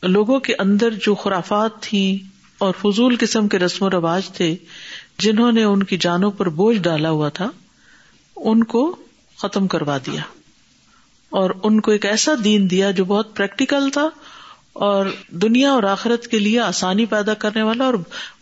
لوگوں 0.04 0.40
کے 0.40 0.54
اندر 0.58 0.90
جو 0.90 1.14
خرافات 1.14 1.80
تھی 1.80 2.22
اور 2.58 2.74
فضول 2.82 3.16
قسم 3.20 3.48
کے 3.48 3.58
رسم 3.58 3.84
و 3.84 3.90
رواج 3.90 4.30
تھے، 4.30 4.56
جنہوں 5.18 5.52
نے 5.52 5.64
ان 5.64 5.82
کی 5.82 5.96
جانوں 5.96 6.30
پر 6.30 6.48
بوجھ 6.48 6.78
ڈالا 6.78 7.10
ہوا 7.10 7.28
تھا، 7.28 7.50
ان 8.36 8.64
کو 8.64 8.96
ختم 9.36 9.66
کروا 9.66 9.98
دیا۔ 10.06 10.22
اور 11.30 11.50
ان 11.62 11.80
کو 11.80 11.90
ایک 11.90 12.06
ایسا 12.06 12.32
دین 12.44 12.70
دیا 12.70 12.90
جو 12.90 13.04
بہت 13.04 13.36
پریکٹیکل 13.36 13.90
تھا 13.90 14.08
اور 14.72 15.06
دنیا 15.30 15.70
اور 15.70 15.82
آخرت 15.82 16.26
کے 16.26 16.38
لیے 16.38 16.60
آسانی 16.60 17.06
پیدا 17.06 17.34
کرنے 17.34 17.62
والا 17.62 17.84
اور 17.84 17.94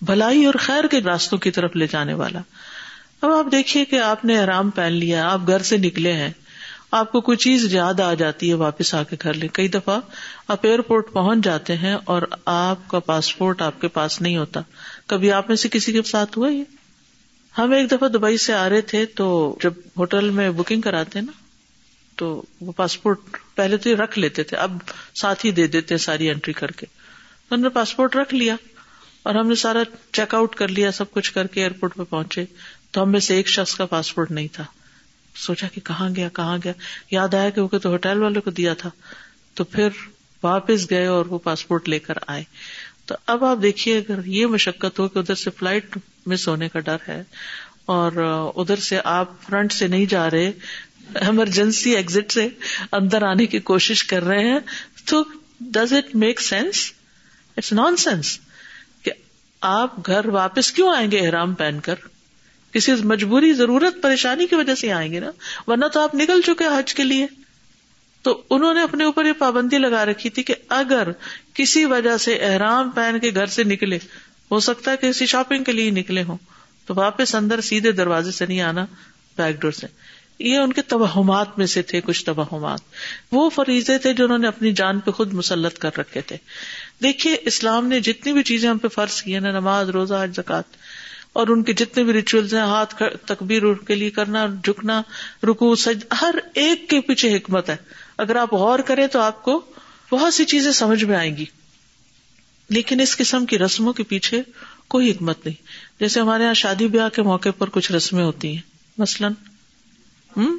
بھلائی 0.03 0.45
اور 0.45 0.55
خیر 0.59 0.87
کے 0.87 1.01
راستوں 1.01 1.39
کی 1.39 1.51
طرف 1.51 1.77
لے 1.77 1.87
جانے 1.87 2.15
والا۔ 2.15 2.41
اب 3.21 3.31
آپ 3.31 3.53
دیکھیے 3.53 3.85
کہ 3.85 4.01
آپ 4.01 4.25
نے 4.25 4.39
آرام 4.39 4.71
پہن 4.71 4.93
لیا، 4.93 5.33
آپ 5.33 5.41
گھر 5.47 5.63
سے 5.63 5.77
نکلے 5.77 6.13
ہیں۔ 6.13 6.31
آپ 6.93 7.13
کو 7.13 7.21
کوئی 7.21 7.39
چیز 7.39 7.75
یاد 7.75 8.01
آ 8.01 8.15
جاتی 8.15 8.49
ہے 8.49 8.55
واپس 8.55 8.95
آ 8.95 9.03
کے 9.03 9.17
گھر 9.23 9.35
لے 9.35 9.49
کئی 9.49 9.69
دفعہ 9.69 10.01
آپ 10.49 10.67
ایئرپورٹ 10.67 11.13
پہنچ 11.13 11.45
جاتے 11.45 11.77
ہیں 11.77 11.97
اور 12.05 12.23
آپ 12.45 12.89
کا 12.89 12.99
پاسپورٹ 12.99 13.63
آپ 13.63 13.81
کے 13.81 13.89
پاس 13.89 14.21
نہیں 14.21 14.37
ہوتا۔ 14.37 14.61
کبھی 15.07 15.33
آپ 15.33 15.49
میں 15.49 15.57
سے 15.57 15.69
کسی 15.69 15.93
کے 15.93 16.03
ساتھ 16.03 16.39
ہوا 16.39 16.51
یہ؟ 16.51 16.65
ہم 17.59 17.73
ایک 17.73 17.91
دفعہ 17.91 18.09
دبئی 18.09 18.39
سے 18.39 18.53
آ 18.53 18.69
رہے 18.69 18.81
تھے 18.81 19.07
تو 19.07 19.57
جب 19.63 19.73
ہوٹل 19.97 20.31
میں 20.31 20.51
بکنگ 20.51 20.81
کراتے 20.81 21.21
نا، 21.21 21.33
تو 22.17 22.45
وہ 22.61 22.73
پاسپورٹ 22.73 23.19
پہلے 23.55 23.77
تو 23.77 24.05
رکھ 24.05 24.19
لیتے 24.19 24.43
تھے، 24.43 24.57
اب 24.57 24.77
ساتھ 25.15 25.47
ہی 25.47 25.51
دے 25.51 25.67
دیتے 25.67 25.99
ساری 25.99 26.29
اینٹری 26.29 26.53
کر 26.53 26.69
کے۔ 26.69 26.87
انہوں 27.51 27.63
نے 27.63 27.69
پاسپورٹ 27.69 28.17
رکھ 28.17 28.35
لیا 28.35 28.57
اور 29.23 29.35
ہم 29.35 29.49
نے 29.49 29.55
سارا 29.55 29.83
چیک 30.13 30.35
آؤٹ 30.35 30.55
کر 30.55 30.69
لیا، 30.69 30.93
سب 30.93 31.11
کچھ 31.11 31.33
کر 31.33 31.47
کے 31.47 31.61
ایئرپورٹ 31.61 31.95
پہ 31.95 32.03
پہنچے۔ 32.03 32.45
تو 32.91 33.03
ہم 33.03 33.13
میں 33.13 33.21
سے 33.21 33.37
ایک 33.37 33.49
شخص 33.49 33.75
کا 33.75 33.87
پاسپورٹ 33.87 34.31
نہیں 34.31 34.49
تھا۔ 34.53 34.65
سوچا 35.35 35.67
کہ 35.75 35.81
کہاں 35.81 36.11
گیا 36.17 36.29
کہاں 36.29 36.59
گیا۔ 36.65 36.73
یاد 37.11 37.35
آیا 37.35 37.51
کہ 37.51 37.61
وہ 37.61 37.79
تو 37.79 37.89
ہوٹل 37.89 38.23
والے 38.23 38.41
کو 38.41 38.51
دیا 38.51 38.75
تھا۔ 38.75 38.91
تو 39.55 39.65
پھر 39.65 39.89
واپس 40.43 40.91
گئے 40.91 41.07
اور 41.07 41.27
وہ 41.27 41.39
پاسپورٹ 41.39 41.89
لے 41.89 41.99
کر 41.99 42.15
آئے۔ 42.27 42.45
تو 43.07 43.15
اب 43.27 43.45
آپ 43.45 43.59
دیکھیے، 43.63 43.99
اگر 43.99 44.27
یہ 44.27 44.47
مشقت 44.47 44.99
ہو 44.99 45.09
کہ 45.09 45.19
ادھر 45.19 45.35
سے 45.35 45.51
فلائٹ 45.51 45.99
مس 46.27 46.49
ہونے 46.49 46.69
کا 46.69 46.79
ڈر 46.79 46.97
ہے 47.09 47.23
اور 47.85 48.13
ادھر 48.57 48.77
سے 48.77 49.01
آپ 49.05 49.43
فرنٹ 49.43 49.73
سے 49.73 49.87
نہیں 49.87 50.07
جا 50.07 50.31
رہے، 50.31 50.51
ایمرجنسی 51.15 51.97
ایگزٹ 51.97 52.33
سے 52.33 52.49
اندر 52.93 53.23
آنے 53.23 53.47
کی 53.47 53.59
کوشش 53.59 54.05
کر 54.05 54.23
رہے 54.23 54.45
ہیں، 54.45 54.59
تو 55.05 55.25
does 55.61 55.93
it 55.93 56.15
make 56.15 56.41
sense 56.41 56.93
it's 57.57 57.73
nonsense 57.97 58.39
کہ 59.03 59.11
آپ 59.61 60.07
گھر 60.07 60.27
واپس 60.27 60.73
کیوں 60.73 60.97
آئیں 60.97 61.11
گے 61.11 61.27
احرام 61.27 61.55
پہن 61.55 61.81
کر؟ 61.81 61.95
کسی 62.73 62.93
مجبوری، 62.93 63.53
ضرورت، 63.53 64.03
پریشانی 64.03 64.47
کی 64.47 64.55
وجہ 64.55 64.75
سے 64.75 64.93
آئیں 64.93 65.13
گے 65.13 65.21
نا، 65.21 65.31
ورنہ 65.67 65.87
تو 65.87 66.01
آپ 66.01 66.15
نکل 66.15 66.41
چکے 66.47 66.65
حج 66.65 66.95
کے 66.95 67.05
لیے۔ 67.05 67.27
تو 68.23 68.43
انہوں 68.51 68.75
نے 68.75 68.83
اپنے 68.83 69.05
اوپر 69.05 69.25
یہ 69.25 69.33
پابندی 69.33 69.79
لگا 69.79 70.05
رکھی 70.05 70.31
تھی 70.31 70.43
کہ 70.43 70.55
اگر 70.69 71.09
کسی 71.55 71.85
وجہ 71.85 72.17
سے 72.17 72.35
احرام 72.35 72.91
پہن 72.91 73.19
کے 73.19 73.35
گھر 73.35 73.47
سے 73.47 73.65
نکلے، 73.65 73.99
ہو 74.51 74.61
سکتا 74.61 74.91
ہے 74.91 74.97
کہ 74.97 75.11
کسی 75.11 75.27
شاپنگ 75.27 75.65
کے 75.65 75.73
لیے 75.73 75.91
نکلے 75.91 76.23
ہوں، 76.23 76.37
تو 76.87 76.95
واپس 76.95 77.35
اندر 77.35 77.61
سیدھے 77.61 77.93
دروازے 77.93 78.31
سے 78.31 78.47
نہیں 78.47 78.61
آنا، 78.61 78.87
بیک 79.37 79.61
ڈور 79.61 79.73
سے۔ 79.73 79.87
یہ 80.39 80.57
ان 80.57 80.73
کے 80.73 80.83
توہمات 80.83 81.59
میں 81.59 81.67
سے 81.67 81.83
تھے، 81.83 82.01
کچھ 82.01 82.25
توہمات۔ 82.25 82.81
وہ 83.33 83.51
فریضے 83.51 83.99
تھے 83.99 84.13
جو 84.13 84.25
انہوں 84.25 84.39
نے 84.39 84.49
اپنی 84.49 84.73
جان 84.73 85.01
پہ 85.01 85.11
خود 85.11 85.33
مسلط 85.33 85.79
کر 85.79 85.91
رکھے 85.99 86.21
تھے۔ 86.21 86.37
دیکھیے، 87.03 87.37
اسلام 87.43 87.87
نے 87.87 88.01
جتنی 88.01 88.33
بھی 88.33 88.43
چیزیں 88.43 88.71
ہم 88.71 88.79
پہ 88.79 88.89
فرض 88.89 89.23
کی 89.23 89.39
نا 89.39 89.51
نماز، 89.51 89.91
روزہ 89.91 90.25
زکات 90.37 90.65
اور 91.33 91.47
ان 91.47 91.63
کے 91.63 91.73
جتنے 91.73 92.05
بھی 92.05 92.13
ریچولس 92.13 92.55
ہیں، 92.55 92.61
ہاتھ 92.61 93.03
تکبیر 93.27 93.75
کے 93.75 93.95
لیے 93.95 94.11
کرنا، 94.11 94.47
جھکنا 94.47 95.03
رکو 95.43 95.77
سج 95.77 96.05
ہر 96.21 96.35
ایک 96.55 96.89
کے 96.89 97.01
پیچھے 97.01 97.37
حکمت 97.37 97.71
ہے۔ 97.71 97.77
اگر 98.19 98.37
آپ 98.37 98.55
غور 98.55 98.79
کریں 98.79 99.07
تو 99.07 99.21
آپ 99.21 99.43
کو 99.43 99.61
بہت 100.11 100.35
سی 100.35 100.45
چیزیں 100.45 100.73
سمجھ 100.73 101.05
میں 101.05 101.17
آئیں 101.17 101.37
گی۔ 101.37 101.45
لیکن 102.69 103.01
اس 103.01 103.17
قسم 103.17 103.47
کی 103.47 103.59
رسموں 103.59 103.93
کے 103.93 104.03
پیچھے 104.03 104.43
کوئی 104.89 105.11
حکمت 105.11 105.47
نہیں۔ 105.47 105.63
جیسے 106.01 106.21
ہمارے 106.21 106.43
یہاں 106.43 106.55
شادی 106.55 106.87
بیاہ 106.87 107.09
کے 107.09 107.23
موقع 107.23 107.49
پر 107.59 107.71
کچھ 107.71 107.93
رسمیں 107.93 108.25
ہوتی 108.25 108.55
ہیں۔ 108.55 108.63
مثلاً 108.99 109.33
ہوں 110.37 110.59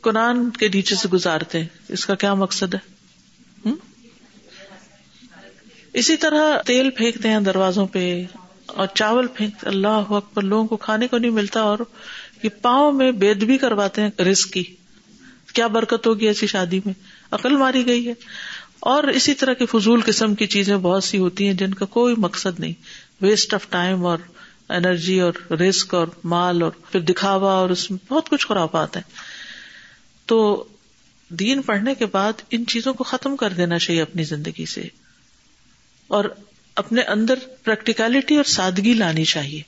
قرآن 0.00 0.50
کے 0.50 0.68
نیچے 0.68 0.94
سے 0.94 1.08
گزارتے 1.08 1.60
ہیں۔ 1.60 1.66
اس 1.88 2.06
کا 2.06 2.14
کیا 2.14 2.34
مقصد 2.34 2.74
ہے؟ 2.74 2.94
اسی 5.92 6.16
طرح 6.16 6.62
تیل 6.62 6.90
پھینکتے 6.90 7.28
ہیں 7.28 7.40
دروازوں 7.40 7.86
پہ۔ 7.86 8.24
اور 8.66 8.86
چاول 8.94 9.26
پھینک 9.26 9.66
اللہ 9.66 9.88
اکبر، 9.88 10.42
لوگوں 10.42 10.66
کو 10.66 10.76
کھانے 10.76 11.08
کو 11.08 11.18
نہیں 11.18 11.30
ملتا 11.30 11.60
اور 11.60 11.78
یہ 12.42 12.48
پاؤں 12.62 12.92
میں 12.92 13.12
بید 13.12 13.44
بھی 13.44 13.58
کرواتے 13.58 14.02
ہیں 14.02 14.22
رسک 14.22 14.52
کی۔ 14.52 14.64
کیا 15.52 15.66
برکت 15.66 16.06
ہوگی 16.06 16.26
ایسی 16.26 16.46
شادی 16.46 16.80
میں؟ 16.84 16.94
عقل 17.30 17.56
ماری 17.56 17.86
گئی 17.86 18.08
ہے۔ 18.08 18.12
اور 18.80 19.04
اسی 19.04 19.34
طرح 19.34 19.52
کی 19.52 19.66
فضول 19.66 20.00
قسم 20.04 20.34
کی 20.34 20.46
چیزیں 20.46 20.76
بہت 20.76 21.04
سی 21.04 21.18
ہوتی 21.18 21.46
ہیں 21.46 21.54
جن 21.54 21.74
کا 21.74 21.84
کوئی 21.84 22.14
مقصد 22.18 22.60
نہیں۔ 22.60 22.72
ویسٹ 23.20 23.54
آف 23.54 23.66
ٹائم 23.68 24.06
اور 24.06 24.18
انرجی 24.68 25.20
اور 25.20 25.52
رسک 25.52 25.94
اور 25.94 26.06
مال 26.24 26.62
اور 26.62 26.70
پھر 26.70 27.00
دکھاوا 27.00 27.52
اور 27.52 27.70
اس 27.70 27.90
میں 27.90 28.12
بہت 28.12 28.28
کچھ 28.28 28.46
خرافات 28.46 28.96
ہے 28.96 29.02
تو 30.26 30.64
دین 31.28 31.62
پڑھنے 31.62 31.94
کے 31.94 32.06
بعد 32.06 32.32
ان 32.50 32.66
چیزوں 32.66 32.94
کو 32.94 33.04
ختم 33.04 33.36
کر 33.36 33.50
دینا 33.50 33.78
چاہیے 33.78 34.02
اپنی 34.02 34.22
زندگی 34.22 34.66
سے۔ 34.66 34.88
اور 36.06 36.24
اپنے 36.76 37.02
اندر 37.02 37.34
پریکٹیکلٹی 37.64 38.36
اور 38.36 38.44
سادگی 38.44 38.94
لانی 38.94 39.24
چاہیے۔ 39.24 39.62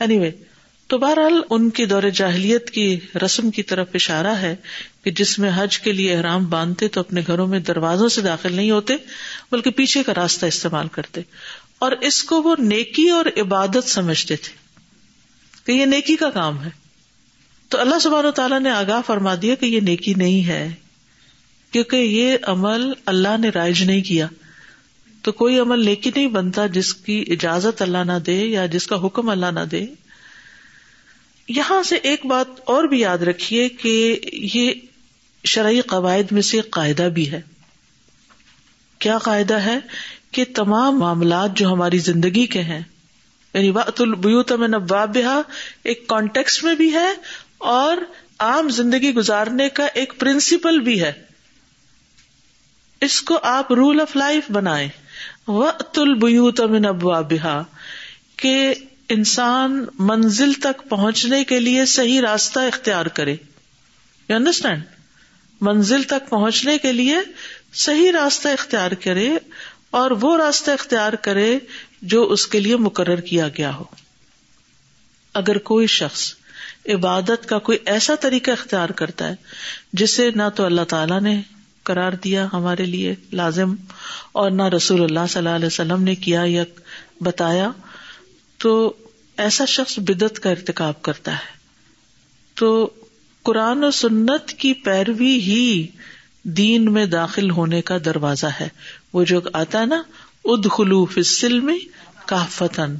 اینی 0.00 0.18
وے 0.18 0.30
تو 0.86 0.98
بہرحال 0.98 1.40
ان 1.50 1.70
کی 1.70 1.84
دور 1.84 2.02
جاہلیت 2.02 2.70
کی 2.70 3.00
رسم 3.24 3.50
کی 3.50 3.62
طرف 3.62 3.88
اشارہ 3.94 4.26
ہے 4.26 4.56
کہ 5.04 5.10
جس 5.10 5.38
میں 5.38 5.50
حج 5.54 5.78
کے 5.78 5.92
لیے 5.92 6.16
احرام 6.16 6.46
باندھتے 6.46 6.88
تو 6.88 7.00
اپنے 7.00 7.20
گھروں 7.26 7.46
میں 7.46 7.60
دروازوں 7.60 8.08
سے 8.08 8.20
داخل 8.20 8.52
نہیں 8.52 8.70
ہوتے، 8.70 8.94
بلکہ 9.52 9.70
پیچھے 9.70 10.02
کا 10.02 10.14
راستہ 10.14 10.46
استعمال 10.46 10.88
کرتے۔ 10.88 11.20
اور 11.78 11.92
اس 11.92 12.22
کو 12.22 12.42
وہ 12.42 12.56
نیکی 12.58 13.10
اور 13.10 13.24
عبادت 13.36 13.88
سمجھتے 13.88 14.36
تھے 14.36 14.52
کہ 15.66 15.72
یہ 15.72 15.86
نیکی 15.86 16.16
کا 16.16 16.30
کام 16.30 16.64
ہے۔ 16.64 16.70
تو 17.68 17.80
اللہ 17.80 17.98
سبحانہ 17.98 18.30
تعالیٰ 18.30 18.60
نے 18.60 18.70
آگاہ 18.70 19.00
فرما 19.06 19.34
دیا 19.42 19.54
کہ 19.54 19.66
یہ 19.66 19.80
نیکی 19.80 20.14
نہیں 20.14 20.46
ہے، 20.46 20.72
کیونکہ 21.70 21.96
یہ 21.96 22.36
عمل 22.42 22.92
اللہ 23.06 23.38
نے 23.38 23.48
رائج 23.48 23.82
نہیں 23.82 24.02
کیا۔ 24.02 24.26
تو 25.26 25.32
کوئی 25.32 25.58
عمل 25.58 25.84
نیکی 25.84 26.10
نہیں 26.14 26.26
بنتا 26.26 26.66
جس 26.66 26.94
کی 26.94 27.24
اجازت 27.28 27.82
اللہ 27.82 27.98
نہ 27.98 28.18
دے 28.26 28.44
یا 28.44 28.66
جس 28.66 28.86
کا 28.86 29.06
حکم 29.06 29.28
اللہ 29.28 29.46
نہ 29.46 29.60
دے۔ 29.60 29.86
یہاں 31.48 31.82
سے 31.82 31.96
ایک 31.96 32.26
بات 32.26 32.46
اور 32.64 32.84
بھی 32.84 33.00
یاد 33.00 33.18
رکھیے 33.18 33.68
کہ 33.68 34.20
یہ 34.32 34.72
شرعی 35.44 35.80
قواعد 35.80 36.32
میں 36.32 36.42
سے 36.42 36.60
قاعدہ 36.60 37.02
بھی 37.02 37.30
ہے۔ 37.30 37.40
کیا 38.98 39.18
قاعدہ 39.18 39.54
ہے 39.54 39.78
کہ 40.30 40.44
تمام 40.54 40.98
معاملات 40.98 41.50
جو 41.56 41.72
ہماری 41.72 41.98
زندگی 41.98 42.46
کے 42.46 42.62
ہیں 42.62 42.80
یعنی 43.54 43.70
وقت 43.70 44.00
البیوت 44.00 44.52
میں 44.52 44.68
نباب 44.68 45.18
ایک 45.84 46.06
کانٹیکس 46.06 46.64
میں 46.64 46.74
بھی 46.74 46.92
ہے 46.92 47.12
اور 47.58 47.96
عام 48.38 48.68
زندگی 48.68 49.14
گزارنے 49.14 49.68
کا 49.68 49.86
ایک 49.94 50.12
پرنسپل 50.18 50.80
بھی 50.80 51.02
ہے۔ 51.02 51.12
اس 53.00 53.22
کو 53.22 53.38
آپ 53.42 53.72
رول 53.72 54.00
آف 54.00 54.16
لائف 54.16 54.50
بنائے 54.50 54.88
وقت 55.48 55.98
البیوت 55.98 56.60
میں 56.60 56.80
نباب 56.80 57.32
کہ 58.36 58.74
انسان 59.08 59.86
منزل 59.98 60.52
تک 60.52 60.88
پہنچنے 60.88 61.44
کے 61.44 61.60
لیے 61.60 61.84
صحیح 61.84 62.20
راستہ 62.20 62.60
اختیار 62.60 63.06
کرے۔ 63.06 63.32
یو 64.28 64.36
انڈرسٹینڈ 64.36 64.82
منزل 65.60 66.02
تک 66.02 66.28
پہنچنے 66.28 66.78
کے 66.78 66.92
لیے 66.92 67.16
صحیح 67.74 68.12
راستہ 68.12 68.48
اختیار 68.48 68.90
کرے 68.90 69.30
اور 69.90 70.10
وہ 70.10 70.36
راستہ 70.36 70.70
اختیار 70.70 71.12
کرے 71.12 71.58
جو 72.02 72.22
اس 72.22 72.46
کے 72.46 72.60
لیے 72.60 72.76
مقرر 72.76 73.20
کیا 73.20 73.48
گیا 73.48 73.74
ہو۔ 73.74 73.84
اگر 75.34 75.58
کوئی 75.58 75.86
شخص 75.86 76.34
عبادت 76.88 77.48
کا 77.48 77.58
کوئی 77.58 77.78
ایسا 77.86 78.14
طریقہ 78.14 78.50
اختیار 78.50 78.88
کرتا 78.88 79.28
ہے 79.28 79.34
جسے 79.92 80.30
نہ 80.30 80.42
تو 80.54 80.64
اللہ 80.64 80.82
تعالی 80.82 81.20
نے 81.20 81.42
قرار 81.86 82.12
دیا 82.12 82.48
ہمارے 82.52 82.84
لیے 82.84 83.14
لازم 83.32 83.74
اور 84.32 84.50
نہ 84.50 84.62
رسول 84.62 85.02
اللہ 85.02 85.26
صلی 85.28 85.38
اللہ 85.38 85.48
علیہ 85.48 85.66
وسلم 85.66 86.02
نے 86.02 86.14
کیا 86.14 86.42
یا 86.46 86.64
بتایا، 87.20 87.70
تو 88.58 88.92
ایسا 89.36 89.64
شخص 89.64 89.98
بدت 89.98 90.40
کا 90.40 90.50
ارتکاب 90.50 91.02
کرتا 91.02 91.32
ہے۔ 91.32 91.56
تو 92.54 92.90
قرآن 93.42 93.84
و 93.84 93.90
سنت 93.90 94.52
کی 94.52 94.72
پیروی 94.72 95.34
ہی 95.40 95.86
دین 96.42 96.92
میں 96.92 97.06
داخل 97.06 97.50
ہونے 97.50 97.82
کا 97.82 97.98
دروازہ 98.04 98.46
ہے۔ 98.60 98.68
وہ 99.12 99.24
جو 99.24 99.40
آتا 99.52 99.80
ہے 99.80 99.86
نا 99.86 100.02
اد 100.44 100.66
خلوف 100.70 101.18
سلم 101.24 101.70
کافتن 102.26 102.94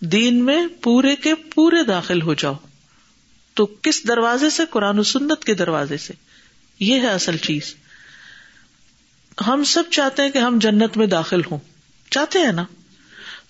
دین 0.00 0.44
میں 0.44 0.66
پورے 0.82 1.16
کے 1.16 1.34
پورے 1.34 1.84
داخل 1.84 2.22
ہو 2.22 2.34
جاؤ۔ 2.34 2.54
تو 3.54 3.66
کس 3.66 4.08
دروازے 4.08 4.50
سے؟ 4.50 4.62
قرآن 4.70 4.98
و 4.98 5.02
سنت 5.02 5.44
کے 5.44 5.54
دروازے 5.54 5.96
سے۔ 5.96 6.12
یہ 6.80 6.94
ہے 6.94 7.06
اصل 7.06 7.36
چیز۔ 7.36 7.74
ہم 9.40 9.64
سب 9.64 9.82
چاہتے 9.90 10.22
ہیں 10.22 10.30
کہ 10.30 10.38
ہم 10.38 10.58
جنت 10.58 10.96
میں 10.96 11.06
داخل 11.06 11.40
ہوں۔ 11.50 11.58
چاہتے 12.10 12.38
ہیں 12.38 12.52
نا؟ 12.52 12.64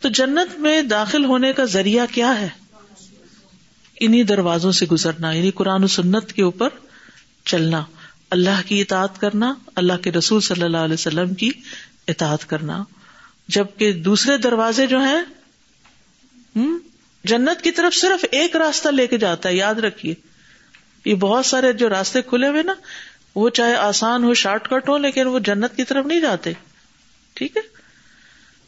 تو 0.01 0.09
جنت 0.09 0.59
میں 0.59 0.83
داخل 0.83 1.25
ہونے 1.25 1.53
کا 1.53 1.65
ذریعہ 1.65 2.07
کیا 2.13 2.41
ہے؟ 2.41 2.49
انہیں 4.01 4.23
دروازوں 4.23 4.73
سے 4.73 4.87
گزرنا 4.87 5.33
یعنی 5.33 5.51
قرآن 5.51 5.85
و 5.85 5.87
سنت 5.87 6.33
کے 6.33 6.43
اوپر 6.43 6.69
چلنا، 7.45 7.85
اللہ 8.31 8.63
کی 8.67 8.81
اطاعت 8.81 9.21
کرنا، 9.21 9.55
اللہ 9.75 9.93
کے 9.93 10.13
رسول 10.13 10.41
صلی 10.41 10.63
اللہ 10.63 10.77
علیہ 10.77 10.95
وسلم 10.95 11.35
کی 11.35 11.51
اطاعت 12.09 12.49
کرنا۔ 12.49 12.85
جبکہ 13.49 13.93
دوسرے 13.93 14.37
دروازے 14.37 14.87
جو 14.87 14.99
ہیں 15.01 15.23
جنت 17.25 17.63
کی 17.63 17.71
طرف 17.71 17.95
صرف 17.95 18.25
ایک 18.31 18.57
راستہ 18.57 18.89
لے 18.89 19.07
کے 19.07 19.19
جاتا 19.19 19.49
ہے، 19.49 19.57
یاد 19.57 19.75
رکھیے۔ 19.75 20.15
یہ 21.05 21.15
بہت 21.15 21.47
سارے 21.47 21.73
جو 21.73 21.89
راستے 21.89 22.23
کھلے 22.23 22.49
ہوئے 22.49 22.63
نا 22.63 22.75
وہ 23.35 23.51
چاہے 23.51 23.75
آسان 23.75 24.25
ہو 24.25 24.35
شارٹ 24.35 24.69
کٹ 24.69 24.89
ہو 24.89 24.99
لیکن 24.99 25.27
وہ 25.27 25.39
جنت 25.39 25.77
کی 25.77 25.85
طرف 25.85 26.07
نہیں 26.07 26.21
جاتے۔ 26.21 26.53
ٹھیک 27.35 27.57
ہے؟ 27.57 27.63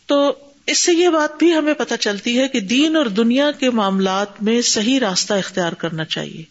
تو 0.07 0.33
اس 0.67 0.79
سے 0.79 0.93
یہ 0.93 1.09
بات 1.09 1.39
بھی 1.39 1.55
ہمیں 1.55 1.75
پتہ 1.75 1.95
چلتی 2.01 2.41
ہے 2.41 2.49
کہ 2.49 2.61
دین 2.61 2.97
اور 2.97 3.07
دنیا 3.07 3.51
کے 3.51 3.71
معاملات 3.71 4.43
میں 4.43 4.63
صحیح 4.63 5.01
راستہ 5.01 5.35
اختیار 5.35 5.73
کرنا 5.73 6.05
چاہیے۔ 6.05 6.43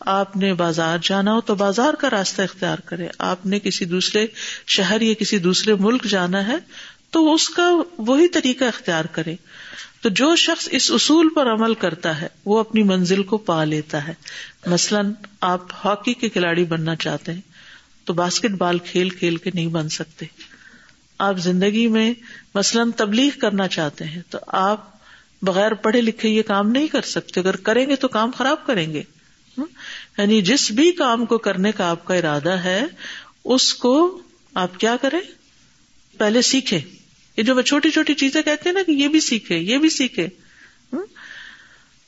آپ 0.00 0.36
نے 0.36 0.54
بازار 0.54 0.98
جانا 1.02 1.34
ہو 1.34 1.40
تو 1.40 1.54
بازار 1.54 1.94
کا 1.94 2.10
راستہ 2.10 2.42
اختیار 2.42 2.78
کرے 2.78 3.08
آپ 3.18 3.46
نے 3.46 3.58
کسی 3.58 3.84
دوسرے 3.84 4.26
شہر 4.66 5.00
یا 5.00 5.14
کسی 5.14 5.38
دوسرے 5.38 5.74
ملک 5.74 6.04
جانا 6.04 6.46
ہے 6.46 6.56
تو 7.10 7.34
اس 7.34 7.48
کا 7.48 7.70
وہی 7.98 8.28
طریقہ 8.28 8.64
اختیار 8.64 9.04
کرے 9.04 9.36
تو 10.02 10.08
جو 10.08 10.36
شخص 10.36 10.68
اس 10.72 10.90
اصول 10.90 11.28
پر 11.34 11.46
عمل 11.46 11.74
کرتا 11.74 12.20
ہے، 12.20 12.26
وہ 12.44 12.58
اپنی 12.58 12.82
منزل 12.82 13.22
کو 13.22 13.38
پا 13.38 13.64
لیتا 13.64 14.08
ہے۔ 14.08 14.14
مثلاً 14.66 15.12
آپ 15.40 15.60
ہاکی 15.84 16.14
کے 16.14 16.28
کھلاڑی 16.28 16.64
بننا 16.64 16.96
چاہتے 16.96 17.32
ہیں، 17.32 17.40
تو 18.04 18.12
باسکٹ 18.12 18.50
بال 18.50 18.78
کھیل 18.78 19.10
کھیل 19.10 19.36
کے 19.36 19.50
نہیں 19.54 19.66
بن 19.66 19.88
سکتے۔ 19.88 20.26
آپ 21.18 21.38
زندگی 21.38 21.88
میں 21.88 22.14
مثلاً 22.54 22.90
تبلیغ 22.90 23.38
کرنا 23.38 23.68
چاہتے 23.68 24.04
ہیں، 24.04 24.22
تو 24.30 24.38
آپ 24.46 24.92
بغیر 25.42 25.74
پڑھے 25.74 26.00
لکھے 26.00 26.28
یہ 26.28 26.42
کام 26.42 26.70
نہیں 26.70 26.86
کر 26.86 27.02
سکتے۔ 27.02 27.40
اگر 27.40 27.56
کریں 27.56 27.86
گے 27.86 27.96
تو 27.96 28.08
کام 28.08 28.30
خراب 28.30 28.66
کریں 28.66 28.92
گے۔ 28.92 29.02
یعنی 30.18 30.42
جس 30.42 30.70
بھی 30.70 30.92
کام 30.92 31.26
کو 31.26 31.38
کرنے 31.38 31.72
کا 31.72 31.90
آپ 31.90 32.04
کا 32.04 32.14
ارادہ 32.14 32.52
ہے، 32.52 32.82
اس 33.44 33.74
کو 33.74 34.22
آپ 34.54 34.80
کیا 34.80 34.96
کریں؟ 35.00 35.20
پہلے 36.18 36.42
سیکھے 36.42 36.80
یہ 37.36 37.42
جو 37.42 37.54
وہ 37.54 37.62
چھوٹی 37.62 37.90
چھوٹی 37.90 38.14
چیزیں 38.14 38.42
کہتے 38.42 38.68
ہیں 38.68 38.74
نا 38.74 38.82
کہ 38.82 38.92
یہ 38.92 39.08
بھی 39.08 39.20
سیکھے، 39.20 39.58
یہ 39.58 39.78
بھی 39.78 39.88
سیکھے۔ 39.88 40.28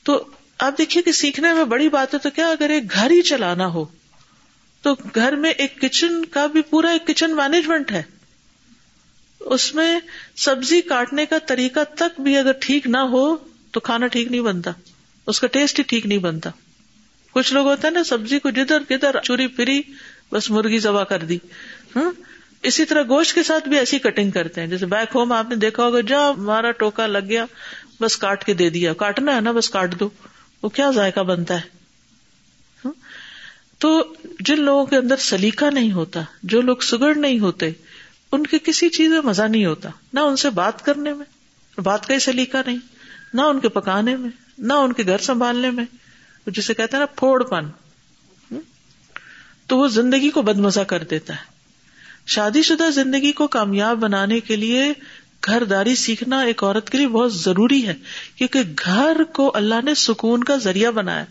تو 0.03 0.25
آپ 0.59 0.77
دیکھیے 0.77 1.03
کہ 1.03 1.11
سیکھنے 1.11 1.53
میں 1.53 1.63
بڑی 1.63 1.89
بات 1.89 2.13
ہے 2.13 2.19
تو 2.19 2.29
کیا 2.29 2.49
اگر 2.49 2.69
ایک 2.69 2.91
گھر 2.91 3.11
ہی 3.11 3.21
چلانا 3.21 3.67
ہو، 3.67 3.85
تو 4.81 4.95
گھر 5.15 5.35
میں 5.35 5.51
ایک 5.51 5.81
کچن 5.81 6.25
کا 6.25 6.45
بھی 6.45 6.61
پورا 6.61 6.89
ایک 6.89 7.07
کچن 7.07 7.35
مینجمنٹ 7.35 7.91
ہے۔ 7.91 8.03
اس 9.39 9.75
میں 9.75 9.99
سبزی 10.35 10.81
کاٹنے 10.81 11.25
کا 11.25 11.37
طریقہ 11.39 11.79
تک 11.95 12.21
بھی 12.21 12.37
اگر 12.37 12.51
ٹھیک 12.51 12.87
نہ 12.87 12.97
ہو 12.97 13.35
تو 13.71 13.79
کھانا 13.79 14.07
ٹھیک 14.07 14.27
نہیں 14.31 14.41
بنتا۔ 14.41 14.71
اس 15.27 15.39
کا 15.39 15.47
ٹیسٹ 15.47 15.79
ہی 15.79 15.83
ٹھیک 15.83 16.05
نہیں 16.05 16.17
بنتا۔ 16.17 16.49
کچھ 17.31 17.53
لوگ 17.53 17.67
ہوتا 17.67 17.87
ہے 17.87 17.93
نا 17.93 18.03
سبزی 18.03 18.39
کو 18.39 18.49
جدھر 18.49 18.83
کدھر 18.89 19.15
چوری 19.23 19.47
پھری 19.47 19.81
بس 20.31 20.51
مرغی 20.51 20.77
زبا 20.77 21.03
کر 21.03 21.23
دی۔ 21.23 21.37
ہاں 21.95 22.11
اسی 22.65 22.85
طرح 22.85 23.03
گوشت 23.03 23.35
کے 23.35 23.43
ساتھ 23.43 23.69
بھی 23.69 23.77
ایسی 23.77 23.99
کٹنگ 23.99 24.31
کرتے 24.31 24.61
ہیں۔ 24.61 24.67
جیسے 24.67 24.85
بیک 24.85 25.15
ہوم 25.15 25.31
آپ 25.31 25.49
نے 25.49 25.55
دیکھا 25.55 25.83
ہوگا 25.83 26.01
جہاں 26.01 26.33
ہمارا 26.33 26.71
ٹوکا 26.71 27.07
لگ 27.07 27.25
گیا، 27.29 27.45
بس 28.01 28.17
کاٹ 28.17 28.43
کے 28.43 28.53
دے 28.53 28.69
دیا۔ 28.69 28.93
کاٹنا 28.93 29.35
ہے 29.35 29.41
نا، 29.41 29.51
بس 29.51 29.69
کاٹ 29.69 29.99
دو۔ 29.99 30.09
وہ 30.63 30.69
کیا 30.69 30.91
ذائقہ 30.91 31.19
بنتا 31.19 31.53
ہے؟ 31.53 31.61
ہاں؟ 32.85 32.91
تو 33.79 34.13
جن 34.39 34.61
لوگوں 34.61 34.85
کے 34.85 34.97
اندر 34.97 35.15
سلیقہ 35.15 35.65
نہیں 35.65 35.91
ہوتا، 35.91 36.21
جو 36.43 36.61
لوگ 36.61 36.77
سگڑ 36.77 37.15
نہیں 37.15 37.39
ہوتے، 37.39 37.71
ان 38.31 38.47
کے 38.47 38.59
کسی 38.59 38.89
چیز 38.89 39.09
میں 39.09 39.21
مزہ 39.21 39.43
نہیں 39.43 39.65
ہوتا۔ 39.65 39.89
نہ 40.13 40.19
ان 40.19 40.35
سے 40.35 40.49
بات 40.49 40.85
کرنے 40.85 41.13
میں، 41.13 41.25
بات 41.79 42.07
کا 42.07 42.13
ہی 42.13 42.19
سلیقہ 42.19 42.57
نہیں۔ 42.65 42.77
نہ 43.33 43.41
ان 43.41 43.59
کے 43.59 43.69
پکانے 43.69 44.17
میں، 44.17 44.29
نہ 44.57 44.73
ان 44.73 44.93
کے 44.93 45.03
گھر 45.05 45.17
سنبھالنے 45.17 45.71
میں۔ 45.71 45.85
جسے 46.47 46.73
کہتے 46.73 46.97
ہیں 46.97 46.99
نا 46.99 47.05
پھوڑ 47.05 47.43
پن 47.43 47.65
ہاں؟ 48.51 48.61
تو 49.67 49.77
وہ 49.77 49.87
زندگی 49.87 50.29
کو 50.29 50.41
بد 50.41 50.57
مزہ 50.57 50.81
کر 50.81 51.03
دیتا 51.03 51.33
ہے۔ 51.33 51.54
شادی 52.25 52.61
شدہ 52.61 52.89
زندگی 52.89 53.31
کو 53.31 53.47
کامیاب 53.47 53.97
بنانے 53.97 54.39
کے 54.39 54.55
لیے 54.55 54.93
گھر 55.45 55.63
داری 55.63 55.95
سیکھنا 55.95 56.39
ایک 56.39 56.63
عورت 56.63 56.89
کے 56.89 56.97
لیے 56.97 57.07
بہت 57.07 57.33
ضروری 57.33 57.87
ہے، 57.87 57.93
کیونکہ 58.35 58.59
گھر 58.85 59.23
کو 59.23 59.51
اللہ 59.55 59.75
نے 59.83 59.93
سکون 59.93 60.43
کا 60.43 60.55
ذریعہ 60.55 60.91
بنایا۔ 60.91 61.25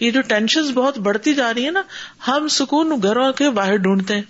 یہ 0.00 0.10
جو 0.10 0.20
ٹینشن 0.20 0.62
بہت 0.62 0.98
بڑھتی 0.98 1.34
جا 1.34 1.54
رہی 1.54 1.66
ہے 1.66 1.70
نا، 1.70 1.82
ہم 2.28 2.48
سکون 2.48 2.92
گھروں 3.02 3.32
کے 3.32 3.50
باہر 3.50 3.76
ڈھونڈتے 3.76 4.14
ہیں۔ 4.14 4.22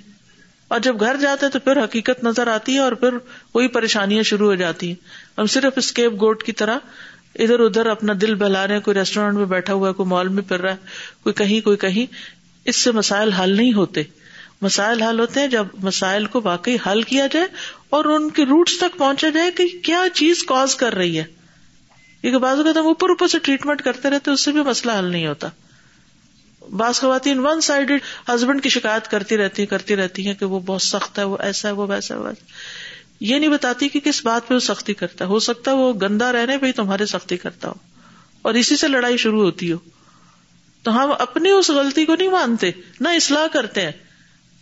اور 0.68 0.80
جب 0.80 1.00
گھر 1.00 1.16
جاتے 1.16 1.48
تو 1.48 1.58
پھر 1.58 1.84
حقیقت 1.84 2.24
نظر 2.24 2.46
آتی 2.46 2.74
ہے 2.74 2.78
اور 2.78 2.92
پھر 2.92 3.08
وہی 3.54 3.68
پریشانیاں 3.68 4.22
شروع 4.22 4.46
ہو 4.46 4.54
جاتی 4.54 4.88
ہیں۔ 4.88 4.94
ہم 5.38 5.46
صرف 5.46 5.72
اسکیپ 5.76 6.12
گوٹ 6.12 6.42
کی 6.42 6.52
طرح 6.52 6.78
ادھر 7.34 7.60
ادھر 7.60 7.86
اپنا 7.86 8.12
دل 8.20 8.34
بہلا 8.34 8.66
رہے 8.66 8.74
ہیں، 8.74 8.80
کوئی 8.80 8.98
ریسٹورینٹ 8.98 9.34
میں 9.34 9.44
بیٹھا 9.44 9.72
ہوا 9.72 9.88
ہے، 9.88 9.94
کوئی 9.94 10.08
مال 10.08 10.28
میں 10.28 10.42
پھر 10.42 10.60
رہا 10.60 10.72
ہے، 10.72 10.76
کوئی 11.22 11.32
کہیں 11.32 11.60
کوئی 11.60 11.76
کہیں، 11.76 12.06
اس 12.64 12.76
سے 12.76 12.92
مسائل 12.92 13.32
حل 13.32 13.56
نہیں 13.56 13.72
ہوتے۔ 13.72 14.02
مسائل 14.64 15.02
حل 15.02 15.20
ہوتے 15.20 15.40
ہیں 15.40 15.46
جب 15.46 15.66
مسائل 15.82 16.26
کو 16.26 16.40
واقعی 16.44 16.76
حل 16.86 17.02
کیا 17.02 17.26
جائے 17.26 17.46
اور 17.90 18.04
ان 18.04 18.30
کے 18.30 18.44
روٹس 18.44 18.78
تک 18.78 18.98
پہنچا 18.98 19.28
جائے 19.28 19.50
کہ 19.50 19.66
کیا 19.82 20.04
چیز 20.14 20.42
کاز 20.42 20.74
کر 20.74 20.94
رہی 20.94 21.18
ہے۔ 21.18 21.24
کیونکہ 22.20 22.38
بعض 22.38 22.58
اوقات 22.58 22.76
ہم 22.76 22.86
اوپر 22.86 23.08
اوپر 23.08 23.28
سے 23.28 23.38
ٹریٹمنٹ 23.38 23.82
کرتے 23.82 24.10
رہتے 24.10 24.30
اس 24.30 24.40
سے 24.40 24.52
بھی 24.52 24.62
مسئلہ 24.62 24.92
حل 24.98 25.04
نہیں 25.04 25.26
ہوتا۔ 25.26 25.48
بعض 26.76 27.00
خواتین 27.00 27.38
ون 27.38 27.60
سائڈ 27.60 27.90
ہسبینڈ 28.28 28.62
کی 28.62 28.68
شکایت 28.68 29.08
کرتی 29.08 29.36
رہتی 29.36 29.66
کرتی 29.66 29.96
رہتی 29.96 30.26
ہیں 30.26 30.34
کہ 30.34 30.46
وہ 30.46 30.60
بہت 30.60 30.82
سخت 30.82 31.18
ہے، 31.18 31.24
وہ 31.24 31.36
ایسا 31.40 31.68
ہے، 31.68 31.72
وہ 31.72 31.86
ویسا 31.86 32.14
ہے۔ 32.14 32.44
یہ 33.20 33.38
نہیں 33.38 33.50
بتاتی 33.50 33.88
کہ 33.88 34.00
کس 34.00 34.24
بات 34.24 34.48
پہ 34.48 34.54
وہ 34.54 34.58
سختی 34.58 34.94
کرتا 34.94 35.24
ہے۔ 35.24 35.30
ہو 35.30 35.38
سکتا 35.38 35.70
ہے 35.70 35.76
وہ 35.76 35.92
گندا 35.92 36.32
رہنے 36.32 36.58
پہ 36.58 36.66
ہی 36.66 36.72
تمہارے 36.72 37.06
سختی 37.06 37.36
کرتا 37.36 37.68
ہو۔ 37.68 37.74
اور 38.42 38.54
اسی 38.54 38.76
سے 38.76 38.88
لڑائی 38.88 39.16
شروع 39.16 39.42
ہوتی 39.42 39.72
ہو۔ 39.72 39.76
تو 40.82 41.04
ہم 41.04 41.10
اپنی 41.18 41.50
اس 41.50 41.70
غلطی 41.70 42.04
کو 42.04 42.14
نہیں 42.14 42.28
مانتے، 42.28 42.70
نہ 43.00 43.08
اصلاح 43.08 43.46
کرتے 43.46 43.80
ہیں۔ 43.80 43.92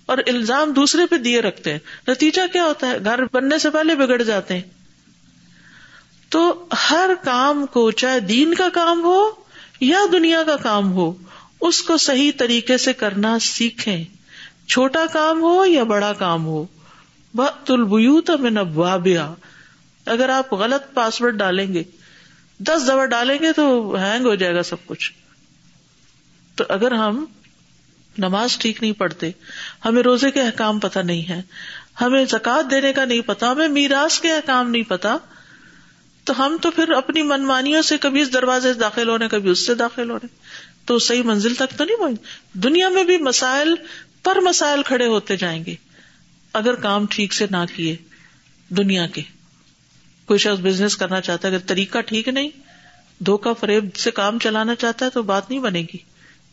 اور 0.07 0.19
الزام 0.27 0.73
دوسرے 0.73 1.07
پہ 1.07 1.17
دیے 1.17 1.41
رکھتے 1.41 1.73
ہیں۔ 1.73 1.79
نتیجہ 2.09 2.43
کیا 2.53 2.65
ہوتا 2.65 2.87
ہے؟ 2.87 2.99
گھر 3.05 3.21
بننے 3.33 3.59
سے 3.59 3.71
پہلے 3.71 3.95
بگڑ 3.95 4.23
جاتے 4.23 4.55
ہیں۔ 4.55 4.63
تو 6.29 6.69
ہر 6.91 7.11
کام 7.25 7.67
کو 7.67 7.91
چاہے 7.91 8.21
دین 8.21 8.55
کا 8.55 8.69
کام 8.69 9.03
ہو 9.05 9.31
یا 9.81 9.99
دنیا 10.13 10.43
کا 10.43 10.57
کام 10.57 10.93
ہو، 10.93 11.15
اس 11.61 11.83
کو 11.83 11.97
صحیح 11.97 12.33
طریقے 12.37 12.79
سے 12.79 12.93
کرنا 12.93 13.39
سیکھیں۔ 13.39 14.05
چھوٹا 14.69 15.07
کام 15.13 15.43
ہو 15.43 15.67
یا 15.67 15.83
بڑا 15.83 16.13
کام 16.13 16.47
ہو۔ 16.47 16.67
بت 17.35 17.71
البیوت 17.71 18.31
میں 18.31 18.51
نبوابیا 18.51 19.35
اگر 20.07 20.29
آپ 20.29 20.53
غلط 20.53 20.95
پاسورڈ 20.95 21.35
ڈالیں 21.35 21.75
گے، 21.75 21.83
دس 22.59 22.85
دفعہ 22.85 23.07
ڈالیں 23.07 23.39
گے 23.41 23.53
تو 23.53 23.95
ہینگ 23.95 24.27
ہو 24.27 24.35
جائے 24.35 24.55
گا 24.55 24.63
سب 24.63 24.77
کچھ۔ 24.87 25.13
تو 26.57 26.65
اگر 26.69 26.93
ہم 26.93 27.25
نماز 28.19 28.59
ٹھیک 28.59 28.83
نہیں 28.83 28.93
پڑھتے، 28.93 29.31
ہمیں 29.85 30.03
روزے 30.03 30.31
کے 30.31 30.41
احکام 30.41 30.79
پتہ 30.79 30.99
نہیں 30.99 31.29
ہے 31.29 31.43
ہمیں 32.01 32.25
زکات 32.25 32.71
دینے 32.71 32.93
کا 32.93 33.05
نہیں 33.05 33.21
پتا 33.21 33.51
ہمیں 33.51 33.69
میراث 33.69 34.21
کے 34.21 34.33
احکام 34.33 34.71
نہیں 34.71 34.83
پتا 34.83 35.17
تو 36.25 36.47
ہم 36.47 36.57
تو 36.63 36.71
پھر 36.71 36.91
اپنی 36.91 37.23
منمانیوں 37.23 37.83
سے 37.83 37.99
کبھی 37.99 38.21
اس 38.21 38.33
دروازے 38.33 38.73
سے 38.73 38.79
داخل 38.79 39.09
ہونے، 39.09 39.29
کبھی 39.29 39.51
اس 39.51 39.67
سے 39.67 39.75
داخل 39.75 40.11
ہونے، 40.11 40.27
تو 40.85 40.99
صحیح 40.99 41.23
منزل 41.23 41.55
تک 41.55 41.79
تو 41.79 41.85
نہیں 41.85 41.97
پہنچ۔ 41.97 42.21
دنیا 42.53 42.89
میں 42.89 43.05
بھی 43.05 43.19
مسائل 43.19 43.75
پر 44.23 44.41
مسائل 44.41 44.83
کھڑے 44.83 45.07
ہوتے 45.07 45.37
جائیں 45.37 45.65
گے۔ 45.67 45.75
اگر 46.53 46.75
کام 46.75 47.07
ٹھیک 47.07 47.33
سے 47.33 47.47
نہ 47.51 47.65
کیے 47.77 47.97
دنیا 48.69 49.07
کے، 49.07 49.23
کوئی 50.27 50.39
شخص 50.39 50.61
بزنس 50.61 50.97
کرنا 50.97 51.21
چاہتا 51.21 51.49
ہے، 51.49 51.55
اگر 51.55 51.67
طریقہ 51.67 51.99
ٹھیک 52.01 52.29
نہیں 52.29 52.51
دھوکا 53.21 53.53
فریب 53.53 53.97
سے 53.97 54.11
کام 54.11 54.39
چلانا 54.39 54.75
چاہتا 54.75 55.05
ہے 55.05 55.11
تو 55.11 55.23
بات 55.23 55.51
نہیں 55.51 55.61
بنے 55.61 55.81
گی۔ 55.81 56.12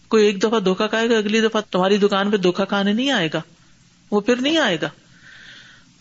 کوئی 0.09 0.25
ایک 0.25 0.43
دفعہ 0.43 0.59
دھوکا 0.59 0.87
کھائے 0.87 1.09
گا، 1.09 1.17
اگلی 1.17 1.41
دفعہ 1.41 1.61
تمہاری 1.71 1.97
دکان 1.97 2.31
پہ 2.31 2.37
دھوکا 2.37 2.65
کھانے 2.65 2.93
نہیں 2.93 3.11
آئے 3.11 3.29
گا۔ 3.33 3.41
وہ 4.11 4.21
پھر 4.21 4.35
نہیں 4.35 4.57
آئے 4.57 4.77
گا۔ 4.81 4.89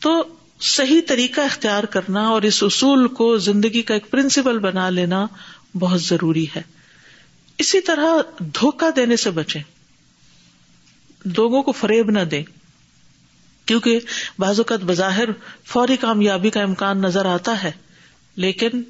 تو 0.01 0.25
صحیح 0.61 1.01
طریقہ 1.07 1.41
اختیار 1.41 1.85
کرنا 1.85 2.29
اور 2.29 2.43
اس 2.43 2.63
اصول 2.63 3.09
کو 3.09 3.39
زندگی 3.39 3.83
کا 3.83 3.95
ایک 3.95 4.11
پرنسپل 4.11 4.59
بنا 4.59 4.91
لینا 4.91 5.27
بہت 5.75 6.03
ضروری 6.03 6.47
ہے۔ 6.57 6.63
اسی 7.59 7.81
طرح 7.81 8.07
دھوکا 8.39 8.91
دینے 8.97 9.17
سے 9.17 9.31
بچیں۔ 9.31 9.63
لوگوں 11.25 11.63
کو 11.63 11.73
فریب 11.73 12.11
نہ 12.11 12.21
دیں۔ 12.21 12.43
کیونکہ 13.67 14.01
بعض 14.39 14.61
اوقات 14.61 14.81
بظاہر 14.81 15.29
فوری 15.65 15.97
کامیابی 15.97 16.51
کا 16.51 16.63
امکان 16.63 16.99
نظر 16.99 17.27
آتا 17.27 17.63
ہے، 17.63 17.71
لیکن 18.37 18.83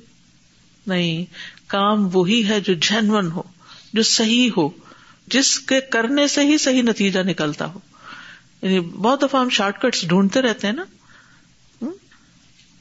نہیں، 0.86 1.24
کام 1.66 2.08
وہی 2.12 2.48
ہے 2.48 2.60
جو 2.60 2.74
جینون 2.74 3.30
ہو، 3.30 3.42
جو 3.92 4.02
صحیح 4.02 4.50
ہو۔ 4.56 4.68
جس 5.30 5.58
کے 5.58 5.80
کرنے 5.80 6.26
سے 6.26 6.44
ہی 6.44 6.58
صحیح 6.58 6.82
نتیجہ 6.82 7.20
نکلتا 7.20 7.66
ہو۔ 7.66 7.78
یعنی 8.62 8.80
بہت 8.80 9.22
دفعہ 9.22 9.40
ہم 9.40 9.48
شارٹ 9.48 9.80
کٹس 9.80 10.08
ڈھونڈتے 10.08 10.42
رہتے 10.42 10.66
ہیں 10.66 10.74
نا۔ 10.74 10.84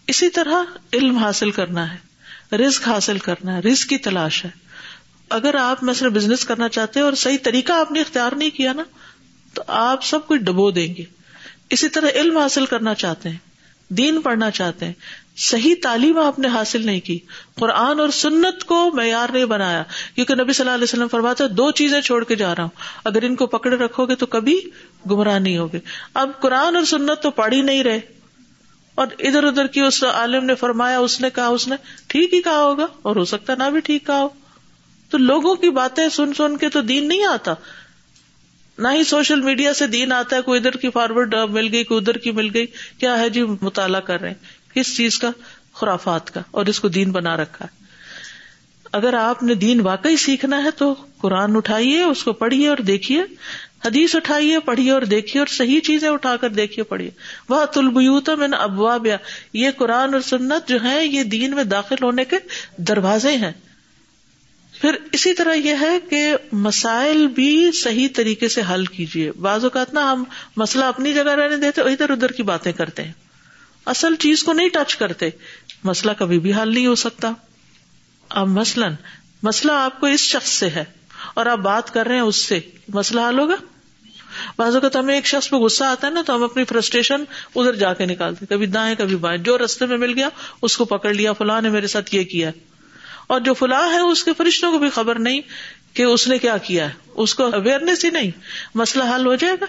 اسی 0.07 0.29
طرح 0.29 0.63
علم 0.93 1.17
حاصل 1.17 1.51
کرنا 1.51 1.93
ہے 1.93 2.07
رسک 2.55 2.87
حاصل 2.87 3.19
کرنا 3.19 3.55
ہے 3.55 3.59
رسک 3.59 3.89
کی 3.89 3.97
تلاش 3.97 4.45
ہے۔ 4.45 4.49
اگر 5.29 5.55
آپ 5.55 5.83
مثلا 5.83 6.09
بزنس 6.09 6.45
کرنا 6.45 6.69
چاہتے 6.69 6.99
ہیں 6.99 7.05
اور 7.05 7.13
صحیح 7.13 7.37
طریقہ 7.43 7.71
آپ 7.71 7.91
نے 7.91 8.01
اختیار 8.01 8.31
نہیں 8.31 8.49
کیا 8.49 8.73
نا، 8.73 8.83
تو 9.53 9.63
آپ 9.67 10.05
سب 10.05 10.27
کچھ 10.27 10.41
ڈبو 10.41 10.71
دیں 10.71 10.95
گے۔ 10.95 11.03
اسی 11.69 11.89
طرح 11.89 12.07
علم 12.15 12.37
حاصل 12.37 12.65
کرنا 12.65 12.93
چاہتے 12.93 13.29
ہیں، 13.29 13.37
دین 13.89 14.21
پڑھنا 14.21 14.51
چاہتے 14.51 14.85
ہیں 14.85 14.93
صحیح 15.37 15.75
تعلیم 15.81 16.17
آپ 16.17 16.39
نے 16.39 16.47
حاصل 16.47 16.85
نہیں 16.85 16.99
کی۔ 16.99 17.19
قرآن 17.55 17.99
اور 17.99 18.09
سنت 18.09 18.63
کو 18.63 18.91
معیار 18.93 19.29
نہیں 19.33 19.45
بنایا۔ 19.45 19.83
کیونکہ 20.15 20.35
نبی 20.35 20.53
صلی 20.53 20.63
اللہ 20.63 20.75
علیہ 20.75 20.83
وسلم 20.83 21.07
فرماتا 21.07 21.45
دو 21.51 21.71
چیزیں 21.71 22.01
چھوڑ 22.01 22.23
کے 22.23 22.35
جا 22.35 22.55
رہا 22.55 22.63
ہوں۔ 22.63 22.69
اگر 23.03 23.23
ان 23.23 23.35
کو 23.35 23.47
پکڑے 23.47 23.75
رکھو 23.75 24.05
گے 24.05 24.15
تو 24.15 24.25
کبھی 24.25 24.61
گمراہ 25.11 25.39
نہیں 25.39 25.57
ہوگے۔ 25.57 25.79
اب 26.13 26.31
قرآن 26.39 26.75
اور 26.75 26.83
سنت 26.83 27.23
تو 27.23 27.31
پڑھ 27.31 27.53
ہی 27.53 27.61
نہیں 27.61 27.83
رہے۔ 27.83 27.99
اور 28.95 29.07
ادھر 29.19 29.43
ادھر 29.43 29.67
کی 29.67 29.81
اس 29.81 30.03
عالم 30.03 30.45
نے 30.45 30.55
فرمایا، 30.55 30.99
اس 30.99 31.21
نے 31.21 31.29
کہا، 31.29 31.47
اس 31.47 31.67
نے 31.67 31.75
ٹھیک 32.07 32.33
ہی 32.33 32.41
کہا 32.41 32.57
ہوگا 32.57 32.87
اور 33.01 33.15
ہو 33.15 33.25
سکتا 33.25 33.55
نہ 33.55 33.69
بھی 33.69 33.79
ٹھیک 33.79 34.07
کہا 34.07 34.21
ہو۔ 34.21 34.29
تو 35.09 35.17
لوگوں 35.17 35.55
کی 35.55 35.69
باتیں 35.69 36.09
سن 36.09 36.33
سن 36.33 36.57
کے 36.57 36.69
تو 36.69 36.81
دین 36.81 37.07
نہیں 37.07 37.23
آتا۔ 37.23 37.53
نہ 38.77 38.87
ہی 38.87 39.03
سوشل 39.03 39.41
میڈیا 39.41 39.73
سے 39.73 39.87
دین 39.87 40.11
آتا 40.11 40.35
ہے، 40.35 40.41
کوئی 40.41 40.57
ادھر 40.57 40.71
کی 40.71 40.89
فارورڈ 40.89 41.35
مل 41.35 41.67
گئی، 41.71 41.83
کوئی 41.83 41.97
ادھر 41.97 42.17
کی 42.17 42.31
مل 42.31 42.49
گئی۔ 42.53 42.65
کیا 42.97 43.19
ہے 43.19 43.29
جی؟ 43.29 43.43
مطالعہ 43.61 44.01
کر 44.01 44.21
رہے 44.21 44.27
ہیں۔ 44.27 44.56
کس 44.77 44.95
چیز 44.97 45.19
کا؟ 45.19 45.31
خرافات 45.73 46.33
کا، 46.33 46.41
اور 46.51 46.65
اس 46.65 46.79
کو 46.79 46.87
دین 46.87 47.11
بنا 47.11 47.37
رکھا 47.37 47.65
ہے۔ 47.65 47.85
اگر 48.91 49.13
آپ 49.13 49.43
نے 49.43 49.53
دین 49.53 49.79
واقعی 49.79 50.17
سیکھنا 50.17 50.63
ہے 50.63 50.71
تو 50.71 50.93
قرآن 51.17 51.55
اٹھائیے، 51.55 52.01
اس 52.01 52.23
کو 52.23 52.33
پڑھیے 52.33 52.67
اور 52.67 52.77
دیکھیے۔ 52.77 53.21
حدیث 53.85 54.15
اٹھائیے، 54.15 54.59
پڑھیے 54.59 54.91
اور 54.91 55.01
دیکھیے، 55.01 55.39
اور 55.41 55.47
صحیح 55.47 55.79
چیزیں 55.79 56.09
اٹھا 56.09 56.35
کر 56.35 56.49
دیکھیے، 56.49 56.83
پڑھیے۔ 56.83 57.09
وہ 57.49 57.65
تلبیوتا 57.65 58.35
میں 58.35 58.47
ابواب 58.57 59.07
یہ 59.53 59.69
قرآن 59.77 60.13
اور 60.13 60.21
سنت 60.21 60.69
جو 60.69 60.77
ہے 60.83 61.05
یہ 61.05 61.23
دین 61.23 61.55
میں 61.55 61.63
داخل 61.63 62.03
ہونے 62.03 62.25
کے 62.25 62.37
دروازے 62.77 63.35
ہیں۔ 63.37 63.51
پھر 64.73 64.95
اسی 65.11 65.33
طرح 65.33 65.53
یہ 65.53 65.75
ہے 65.81 65.99
کہ 66.09 66.33
مسائل 66.51 67.27
بھی 67.27 67.71
صحیح 67.71 68.07
طریقے 68.15 68.47
سے 68.47 68.61
حل 68.71 68.85
کیجیے 68.85 69.31
بعض 69.31 69.63
اوقات 69.63 69.93
نا 69.93 70.11
ہم 70.11 70.23
مسئلہ 70.57 70.85
اپنی 70.85 71.13
جگہ 71.13 71.35
رہنے 71.35 71.57
دیتے 71.57 71.81
ادھر 71.81 72.09
ادھر 72.09 72.31
کی 72.31 72.43
باتیں 72.43 72.71
کرتے 72.71 73.03
ہیں۔ 73.03 73.13
اصل 73.87 74.15
چیز 74.15 74.43
کو 74.43 74.53
نہیں 74.53 74.69
ٹچ 74.69 74.95
کرتے۔ 74.95 75.29
مسئلہ 75.83 76.11
کبھی 76.17 76.39
بھی 76.39 76.53
حل 76.53 76.73
نہیں 76.73 76.87
ہو 76.87 76.95
سکتا۔ 76.95 77.31
اب 78.29 78.47
مثلاً، 78.47 78.93
مسئلہ 79.43 79.71
آپ 79.71 79.99
کو 79.99 80.07
اس 80.07 80.19
شخص 80.19 80.49
سے 80.49 80.69
ہے 80.69 80.83
اور 81.33 81.45
آپ 81.45 81.57
بات 81.57 81.93
کر 81.93 82.05
رہے 82.07 82.15
ہیں 82.15 82.21
اس 82.21 82.35
سے۔ 82.35 82.59
مسئلہ 82.87 83.21
حل 83.29 83.39
ہوگا؟ 83.39 83.55
بعض 84.57 84.73
اوقات 84.73 84.95
ہمیں 84.95 85.15
ایک 85.15 85.25
شخص 85.25 85.49
پہ 85.49 85.55
غصہ 85.55 85.83
آتا 85.83 86.07
ہے 86.07 86.11
نا 86.11 86.21
تو 86.25 86.35
ہم 86.35 86.43
اپنی 86.43 86.63
فرسٹریشن 86.63 87.23
ادھر 87.55 87.73
جا 87.73 87.93
کے 87.93 88.05
نکالتے 88.05 88.45
کبھی 88.45 88.65
دائیں، 88.65 88.95
کبھی 88.95 89.15
بائیں۔ 89.15 89.37
جو 89.37 89.57
رستے 89.57 89.85
میں 89.85 89.97
مل 89.97 90.13
گیا، 90.13 90.29
اس 90.61 90.77
کو 90.77 90.85
پکڑ 90.85 91.13
لیا، 91.13 91.33
فلاں 91.33 91.61
نے 91.61 91.69
میرے 91.69 91.87
ساتھ 91.87 92.15
یہ 92.15 92.23
کیا 92.23 92.51
اور 93.27 93.39
جو 93.39 93.53
فلاں 93.53 93.93
ہے، 93.93 93.99
اس 93.99 94.23
کے 94.23 94.33
فرشتوں 94.37 94.71
کو 94.71 94.79
بھی 94.79 94.89
خبر 94.89 95.19
نہیں 95.19 95.41
کہ 95.93 96.03
اس 96.03 96.27
نے 96.27 96.37
کیا 96.37 96.57
کیا 96.57 96.89
ہے۔ 96.89 96.93
اس 97.07 97.35
کو 97.35 97.43
اویئرنیس 97.43 98.05
ہی 98.05 98.09
نہیں۔ 98.09 98.31
مسئلہ 98.75 99.03
حل 99.15 99.25
ہو 99.25 99.35
جائے 99.35 99.55
گا۔ 99.61 99.65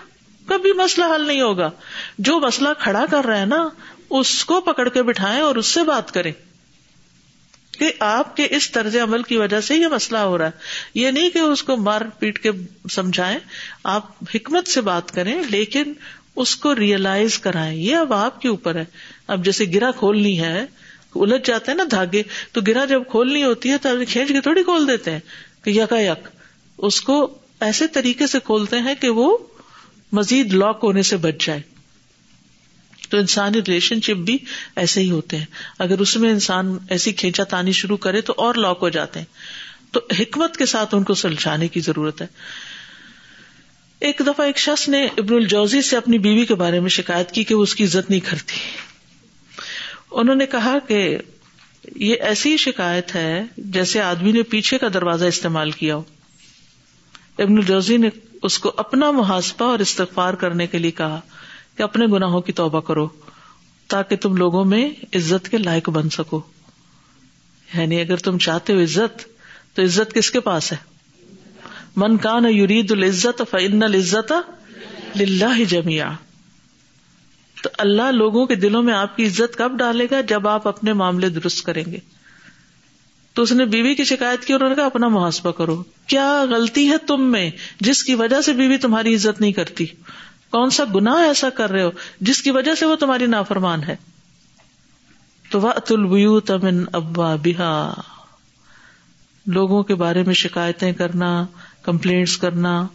کبھی 0.47 0.73
مسئلہ 0.73 1.07
حل 1.15 1.27
نہیں 1.27 1.41
ہوگا۔ 1.41 1.71
جو 2.19 2.41
مسئلہ 2.41 2.69
کھڑا 2.79 3.05
کر 3.11 3.25
رہا 3.25 3.41
ہے 3.41 3.47
نا 3.47 3.69
اس 4.11 4.44
کو 4.44 4.61
پکڑ 4.61 4.88
کے 4.88 5.03
بٹھائیں 5.03 5.40
اور 5.40 5.57
اس 5.57 5.66
سے 5.66 5.83
بات 5.83 6.12
کریں 6.12 6.33
کہ 7.79 7.92
آپ 7.99 8.37
کے 8.37 8.47
اس 8.51 8.71
طرز 8.71 8.97
عمل 8.97 9.23
کی 9.23 9.37
وجہ 9.37 9.61
سے 9.61 9.77
یہ 9.77 9.87
مسئلہ 9.87 10.18
ہو 10.18 10.38
رہا 10.38 10.47
ہے۔ 10.47 10.51
یہ 10.94 11.11
نہیں 11.11 11.31
کہ 11.31 11.38
اس 11.38 11.62
کو 11.62 11.77
مار 11.77 12.01
پیٹ 12.18 12.38
کے 12.38 12.51
سمجھائیں، 12.90 13.38
آپ 13.85 14.07
حکمت 14.35 14.68
سے 14.68 14.81
بات 14.81 15.12
کریں، 15.12 15.42
لیکن 15.51 15.92
اس 16.37 16.57
کو 16.57 16.75
ریئلائز 16.75 17.38
کرائیں۔ 17.38 17.79
یہ 17.79 17.97
اب 17.97 18.12
آپ 18.12 18.40
کے 18.40 18.49
اوپر 18.49 18.75
ہے۔ 18.75 18.85
اب 19.27 19.44
جیسے 19.44 19.64
گرا 19.75 19.90
کھولنی 19.90 20.40
ہے، 20.40 20.66
الجھ 21.14 21.47
جاتے 21.47 21.71
ہیں 21.71 21.79
نا 21.79 21.85
دھاگے، 21.90 22.23
تو 22.53 22.61
گرا 22.61 22.85
جب 22.85 23.03
کھولنی 23.11 23.44
ہوتی 23.44 23.71
ہے 23.71 23.79
تو 23.79 23.88
کھینچ 24.09 24.29
کے 24.29 24.40
تھوڑی 24.40 24.62
کھول 24.62 24.88
دیتے 24.88 25.11
ہیں 25.11 25.21
کہ 25.62 25.71
یکا 25.71 26.01
یک۔ 26.01 26.29
اس 26.79 27.01
کو 27.01 27.38
ایسے 27.61 27.87
طریقے 27.87 28.27
سے 28.27 28.38
کھولتے 28.44 28.79
ہیں 28.79 28.94
کہ 29.01 29.09
وہ 29.09 29.38
مزید 30.12 30.55
لاک 30.55 30.81
ہونے 30.83 31.03
سے 31.03 31.16
بچ 31.16 31.47
جائے۔ 31.47 31.78
تو 33.09 33.18
انسانی 33.18 33.59
ریلیشن 33.59 34.01
شپ 34.01 34.16
بھی 34.16 34.38
ایسے 34.77 35.01
ہی 35.01 35.11
ہوتے 35.11 35.37
ہیں۔ 35.37 35.44
اگر 35.79 35.99
اس 35.99 36.16
میں 36.16 36.31
انسان 36.31 36.79
ایسی 36.90 37.12
کھینچا 37.12 37.44
تانی 37.44 37.73
شروع 37.73 37.97
کرے 37.97 38.21
تو 38.21 38.35
اور 38.37 38.55
لاک 38.55 38.79
ہو 38.83 38.88
جاتے 38.88 39.18
ہیں۔ 39.18 39.27
تو 39.90 40.01
حکمت 40.21 40.57
کے 40.57 40.66
ساتھ 40.66 40.94
ان 40.94 41.03
کو 41.03 41.14
سلجھانے 41.14 41.68
کی 41.68 41.81
ضرورت 41.81 42.23
ہے۔ 42.23 42.27
ایک 44.01 44.23
دفعہ 44.27 44.47
ایک 44.47 44.59
شخص 44.59 44.88
نے 44.88 45.05
ابن 45.05 45.35
الجوزی 45.35 45.83
سے 45.83 45.97
اپنی 45.97 46.18
بیوی 46.18 46.47
کے 46.47 46.55
بارے 46.55 46.81
میں 46.81 46.88
شکایت 46.88 47.31
کی 47.33 47.44
کہ 47.44 47.55
وہ 47.55 47.62
اس 47.62 47.75
کی 47.75 47.85
عزت 47.85 48.11
نہیں 48.11 48.21
کرتی۔ 48.21 48.55
انہوں 50.11 50.37
نے 50.37 50.47
کہا 50.47 50.79
کہ 50.88 51.18
یہ 51.97 52.14
ایسی 52.21 52.57
شکایت 52.57 53.14
ہے 53.14 53.44
جیسے 53.57 54.01
آدمی 54.01 54.33
نے 54.33 54.42
پیچھے 54.42 54.79
کا 54.79 54.87
دروازہ 54.94 55.25
استعمال 55.25 55.71
کیا 55.71 55.97
ہو۔ 55.97 56.03
ابن 57.38 57.59
الجوزی 57.59 57.97
نے 57.97 58.09
اس 58.42 58.59
کو 58.59 58.73
اپنا 58.77 59.11
محاسبہ 59.11 59.64
اور 59.64 59.79
استغفار 59.79 60.35
کرنے 60.35 60.66
کے 60.66 60.79
لیے 60.79 60.90
کہا۔ 60.90 61.21
کہ 61.79 61.83
اپنے 61.83 62.07
گناہوں 62.07 62.41
کی 62.41 62.53
توبہ 62.53 62.81
کرو 62.81 63.09
تاکہ 63.88 64.17
تم 64.17 64.37
لوگوں 64.37 64.64
میں 64.64 64.91
عزت 65.14 65.49
کے 65.49 65.59
لائق 65.59 65.88
بن 65.88 66.11
سکو۔ 66.11 66.43
یعنی 67.75 68.01
اگر 68.01 68.17
تم 68.17 68.38
چاہتے 68.38 68.73
ہو 68.73 68.83
عزت، 68.83 69.25
تو 69.77 69.83
عزت 69.83 70.14
کس 70.14 70.31
کے 70.31 70.41
پاس 70.41 70.73
ہے؟ 70.73 70.77
من 71.97 72.17
کان 72.17 72.45
یورید 72.45 72.91
العزت 72.91 73.43
فن 73.51 73.83
العزت 73.83 74.33
للہ 75.17 75.64
جمیا 75.64 76.11
تو 77.62 77.71
اللہ 77.79 78.11
لوگوں 78.11 78.47
کے 78.47 78.55
دلوں 78.55 78.83
میں 78.83 78.95
آپ 78.95 79.17
کی 79.17 79.27
عزت 79.27 79.57
کب 79.57 79.73
ڈالے 79.79 80.07
گا؟ 80.11 80.21
جب 80.21 80.49
آپ 80.49 80.69
اپنے 80.69 80.93
معاملے 80.93 81.29
درست 81.29 81.64
کریں 81.64 81.85
گے۔ 81.93 81.99
تو 83.33 83.43
اس 83.43 83.53
نے 83.53 83.64
بیوی 83.64 83.95
کی 83.95 84.05
شکایت 84.05 84.45
کی 84.45 84.53
اور 84.53 84.61
انہوں 84.61 84.71
نے 84.71 84.77
کہا، 84.77 84.87
اپنا 84.87 85.09
محاسبہ 85.09 85.53
کرو۔ 85.53 85.83
کیا 86.07 86.45
غلطی 86.51 86.91
ہے 86.91 86.99
تم 86.99 87.23
میں 87.23 87.51
جس 87.81 88.05
کی 88.05 88.14
وجہ 88.14 88.41
سے 88.41 88.53
بیوی 88.53 88.77
تمہاری 88.77 89.14
عزت 89.14 89.41
نہیں 89.41 89.53
کرتی؟ 89.53 89.87
کون 90.51 90.71
سا 90.71 90.85
گنا 90.95 91.13
ایسا 91.13 91.51
کر 91.51 91.71
رہے 91.71 91.83
ہو 91.83 91.91
جس 92.21 92.43
کی 92.43 92.51
وجہ 92.51 92.75
سے 92.75 92.87
وہ 92.87 92.97
تمہاری 92.97 93.27
نافرمان 93.27 93.83
ہے؟ 93.83 93.97
تو 95.51 95.61
وہ 95.61 96.41
تمن 96.41 96.85
ابا 96.93 97.37
بہا 97.37 97.95
لوگوں 99.47 99.83
کے 99.83 99.95
بارے 99.95 100.23
میں 100.23 100.35
شکایتیں 100.35 100.93
کرنا 100.93 101.47
کمپلینٹس 101.83 102.37
کرنا، 102.37 102.87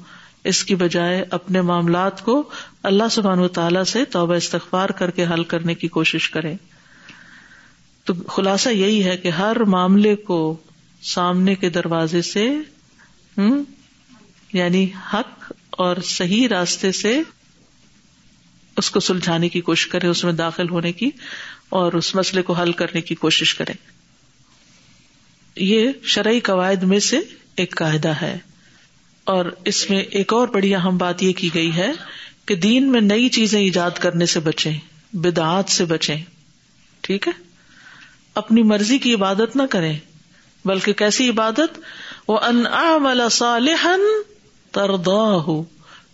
اس 0.44 0.64
کی 0.64 0.76
بجائے 0.76 1.26
اپنے 1.30 1.62
معاملات 1.62 2.26
کو 2.26 2.50
اللہ 2.84 3.04
سبحان 3.12 3.40
و 3.40 3.48
تعالی 3.48 3.80
سے 3.88 4.06
توبہ 4.06 4.34
استغفار 4.34 4.90
کر 4.90 5.12
کے 5.12 5.26
حل 5.26 5.44
کرنے 5.44 5.76
کی 5.76 5.88
کوشش 5.88 6.30
کرے 6.30 6.56
تو 8.04 8.14
خلاصہ 8.14 8.70
یہی 8.70 9.04
ہے 9.04 9.18
کہ 9.18 9.28
ہر 9.28 9.64
معاملے 9.64 10.16
کو 10.16 10.58
سامنے 11.02 11.56
کے 11.56 11.70
دروازے 11.70 12.22
سے 12.22 12.58
یعنی 14.54 14.88
حق 15.14 15.54
اور 15.70 15.96
صحیح 16.04 16.48
راستے 16.48 16.92
سے 16.92 17.22
اس 18.84 18.92
کو 18.92 19.00
سلجھانے 19.00 19.50
کی 19.50 19.62
کوشش 19.62 19.88
کرے 19.88 20.08
اس 20.08 20.24
میں 20.24 20.34
داخل 20.34 20.70
ہونے 20.70 20.92
کی 20.92 21.10
اور 21.70 21.94
اس 21.94 22.16
مسئلے 22.16 22.42
کو 22.42 22.54
حل 22.54 22.72
کرنے 22.72 23.02
کی 23.02 23.16
کوشش 23.16 23.56
کرے 23.56 23.74
یہ 25.56 25.92
شرعی 26.04 26.40
قواعد 26.40 26.76
میں 26.76 27.00
سے 27.00 27.20
ایک 27.56 27.76
قاعدہ 27.76 28.08
ہے۔ 28.08 28.38
اور 29.24 29.46
اس 29.66 29.90
میں 29.90 30.00
ایک 30.00 30.34
اور 30.34 30.48
بڑی 30.48 30.76
اہم 30.76 30.98
بات 30.98 31.24
یہ 31.24 31.34
کی 31.34 31.50
گئی 31.54 31.76
ہے 31.76 31.92
کہ 32.46 32.56
دین 32.56 32.92
میں 32.92 33.02
نئی 33.02 33.30
چیزیں 33.30 33.62
ایجاد 33.62 33.92
کرنے 33.92 34.26
سے 34.26 34.40
بچیں، 34.40 34.78
بدعات 35.14 35.70
سے 35.70 35.86
بچیں۔ 35.86 36.24
ٹھیک 37.02 37.28
ہے؟ 37.28 37.34
اپنی 38.36 38.64
مرضی 38.64 38.98
کی 38.98 39.14
عبادت 39.14 39.56
نہ 39.56 39.64
کریں، 39.70 39.98
بلکہ 40.66 40.94
کیسی 40.94 41.30
عبادت؟ 41.30 41.80
وہ 42.28 42.40
ان 42.40 42.64
صالحا 43.32 43.96
تردا 44.72 45.54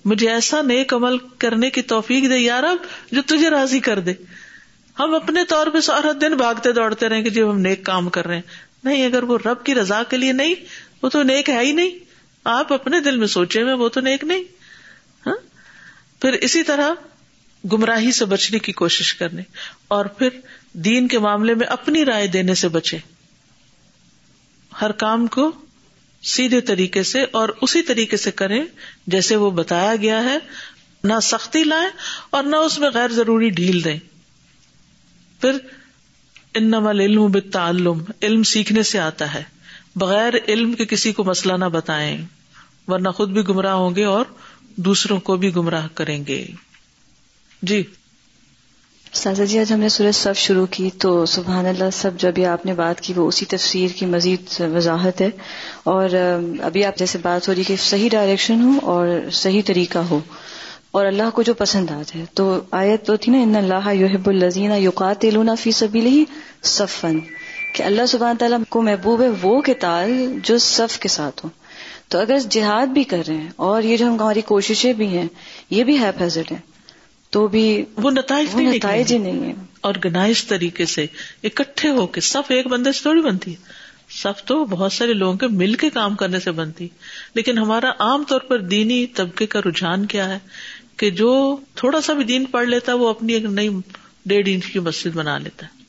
مجھے 0.06 0.30
ایسا 0.30 0.62
نیک 0.62 0.94
عمل 0.94 1.18
کرنے 1.18 1.70
کی 1.70 1.82
توفیق 1.82 2.30
دے 2.30 2.38
یار 2.38 2.64
جو 3.12 3.22
تجھے 3.22 3.50
راضی 3.50 3.80
کر 3.80 4.00
دے۔ 4.00 4.14
ہم 5.00 5.14
اپنے 5.14 5.46
طور 5.46 5.68
پہ 5.68 5.80
سارا 5.80 6.12
دن 6.22 6.38
بھاگتے 6.38 6.72
دوڑتے 6.72 7.10
رہے 7.10 7.24
کہ 7.24 7.30
جب 7.30 7.52
ہم 7.52 7.60
نیک 7.60 7.86
کام 7.86 8.10
کر 8.10 8.28
رہے 8.28 8.36
ہیں۔ 8.36 8.42
نہیں، 8.84 9.06
اگر 9.06 9.24
وہ 9.24 9.38
رب 9.46 9.64
کی 9.64 9.76
رضا 9.76 10.04
کے 10.04 10.18
لیے 10.18 10.32
نہیں، 10.32 10.54
وہ 11.02 11.10
تو 11.10 11.24
نیک 11.24 11.50
ہے 11.50 11.60
ہی 11.62 11.72
نہیں۔ 11.72 11.90
آپ 12.44 12.74
اپنے 12.74 13.00
دل 13.00 13.18
میں 13.18 13.28
سوچے 13.28 13.64
میں 13.64 13.74
وہ 13.74 13.90
تو 13.90 14.02
نیک 14.02 14.24
نہیں۔ 14.24 14.44
ہاں؟ 15.26 15.36
پھر 16.22 16.34
اسی 16.34 16.64
طرح 16.64 16.90
گمراہی 17.74 18.12
سے 18.12 18.26
بچنے 18.26 18.60
کی 18.60 18.72
کوشش 18.72 19.14
کرنے۔ 19.14 19.42
اور 19.88 20.06
پھر 20.06 20.30
دین 20.74 21.08
کے 21.08 21.20
معاملے 21.20 21.54
میں 21.54 21.68
اپنی 21.68 22.06
رائے 22.06 22.28
دینے 22.28 22.56
سے 22.56 22.68
بچے۔ 22.68 22.98
ہر 24.82 24.92
کام 24.92 25.28
کو 25.28 25.52
سیدھے 26.24 26.62
طریقے 26.62 27.04
سے 27.04 27.26
اور 27.32 27.50
اسی 27.62 27.82
طریقے 27.82 28.18
سے 28.18 28.32
کریں 28.32 28.66
جیسے 29.08 29.36
وہ 29.36 29.52
بتایا 29.52 29.96
گیا 29.96 30.24
ہے، 30.24 30.38
نہ 31.04 31.14
سختی 31.22 31.64
لائیں 31.64 31.90
اور 32.30 32.44
نہ 32.44 32.56
اس 32.56 32.80
میں 32.80 32.90
غیر 32.94 33.12
ضروری 33.12 33.50
ڈھیل 33.50 33.84
دیں۔ 33.84 34.00
پھر 35.42 35.52
ان 36.54 36.74
علم 36.74 37.32
بالتعلم، 37.32 38.04
علم 38.22 38.44
سیکھنے 38.44 38.84
سے 38.84 39.00
آتا 39.00 39.34
ہے۔ 39.34 39.44
بغیر 39.96 40.34
علم 40.48 40.74
کے 40.74 40.86
کسی 40.86 41.14
کو 41.14 41.24
مسئلہ 41.24 41.54
نہ 41.54 41.66
بتائیں، 41.66 42.26
ورنہ 42.88 43.10
خود 43.10 43.30
بھی 43.30 43.42
گمراہ 43.42 43.74
ہوں 43.74 43.96
گے 43.96 44.04
اور 44.04 44.26
دوسروں 44.76 45.20
کو 45.20 45.38
بھی 45.38 45.56
گمراہ 45.56 45.88
کریں 45.94 46.26
گے۔ 46.28 46.48
جی۔ 47.62 47.84
سازا 49.14 49.44
جی 49.44 49.60
آج 49.60 49.72
ہم 49.74 49.80
نے 49.80 49.90
سورج 49.90 50.16
صف 50.16 50.38
شروع 50.38 50.66
کی 50.66 50.90
تو 51.00 51.26
سبحان 51.26 51.66
اللہ، 51.66 51.90
سب 51.94 52.18
جو 52.18 52.28
ابھی 52.28 52.46
آپ 52.46 52.66
نے 52.66 52.74
بات 52.74 53.02
کی 53.02 53.14
وہ 53.16 53.28
اسی 53.28 53.46
تفسیر 53.46 53.92
کی 53.96 54.06
مزید 54.06 54.62
وضاحت 54.74 55.22
ہے 55.22 55.30
اور 55.84 56.10
ابھی 56.64 56.84
آپ 56.86 56.98
جیسے 56.98 57.18
بات 57.22 57.48
ہو 57.50 57.56
رہی 57.56 57.64
کہ 57.64 57.76
صحیح 57.80 58.10
ڈائریکشن 58.12 58.62
ہو 58.64 58.74
اور 58.84 59.08
صحیح 59.32 59.62
طریقہ 59.66 60.00
ہو 60.00 60.20
اور 60.92 61.06
اللہ 61.06 61.30
کو 61.34 61.42
جو 61.42 61.54
پسند 61.54 61.92
آ 61.92 62.02
جائے 62.08 62.26
تو 62.34 62.60
آیت 62.72 63.06
تو 63.06 63.16
تھی 63.16 63.32
نا، 63.32 63.42
ان 63.42 63.56
اللہ 63.56 63.94
یحب 63.94 64.30
الزین 64.30 64.72
یوقات 64.72 65.26
فی 65.60 65.72
سبھی 65.72 66.06
ہی 66.08 66.24
صفن 66.64 67.20
کہ 67.76 67.84
اللہ 67.84 68.06
سبحانہ 68.06 68.38
تعالیٰ 68.38 68.60
کو 68.70 68.82
محبوب 68.82 69.22
ہے 69.22 69.30
وہ 69.42 69.60
کتال 69.62 70.40
جو 70.44 70.58
صف 70.58 71.00
کے 71.00 71.10
ساتھ 71.10 71.46
ہو۔ 71.46 71.50
تو 72.10 72.20
اگر 72.20 72.38
جہاد 72.50 72.88
بھی 72.88 73.04
کر 73.04 73.22
رہے 73.28 73.36
ہیں 73.36 73.50
اور 73.56 73.84
یہ 73.84 73.98
جو 73.98 74.08
ہماری 74.08 74.42
کوششیں 74.46 74.92
بھی 74.94 75.08
ہیں، 75.08 75.28
یہ 75.70 75.84
بھی 75.84 76.00
ہے 76.00 76.12
فیزٹ 76.18 76.52
ہے 76.52 76.58
تو 77.30 77.48
بھی 77.48 77.86
وہ 77.96 78.12
نتائج 78.12 78.56
نتائج 78.56 79.14
ہی 79.14 79.18
نہیں 79.18 79.48
ہے 79.48 79.54
آرگنائز 79.84 80.46
طریقے 80.48 80.86
سے 80.86 81.06
اکٹھے 81.44 81.90
ہو 81.90 82.08
کے 82.08 82.22
سب 82.22 82.42
ایک 82.48 82.68
بندے 82.68 82.92
سے 82.92 83.02
تھوڑی 83.02 83.22
بنتی 83.22 83.52
ہے۔ 83.52 83.90
سب 84.10 84.34
تو 84.46 84.66
بہت 84.66 84.94
سارے 84.94 85.14
لوگوں 85.14 85.38
کے 85.38 85.48
مل 85.48 85.74
کے 85.74 85.90
کام 85.90 86.16
کرنے 86.16 86.40
سے 86.40 86.52
بنتی۔ 86.52 86.88
لیکن 87.34 87.58
ہمارا 87.58 87.90
عام 88.00 88.24
طور 88.24 88.40
پر 88.40 88.60
دینی 88.60 89.08
طبقے 89.08 89.46
کا 89.46 89.60
رجحان 89.66 90.06
کیا 90.06 90.30
ہے 90.30 90.40
کہ 90.98 91.10
جو 91.10 91.58
تھوڑا 91.76 92.02
سا 92.02 92.14
بھی 92.14 92.24
دین 92.24 92.46
پڑھ 92.46 92.68
لیتا 92.68 92.92
ہے 92.92 92.98
وہ 92.98 93.10
اپنی 93.10 93.34
ایک 93.34 93.44
نئی 93.44 93.70
ڈیڑھ 94.26 94.50
انچ 94.52 94.66
کی 94.66 94.80
مسجد 94.80 95.16
بنا 95.16 95.38
لیتا 95.38 95.66
ہے۔ 95.66 95.80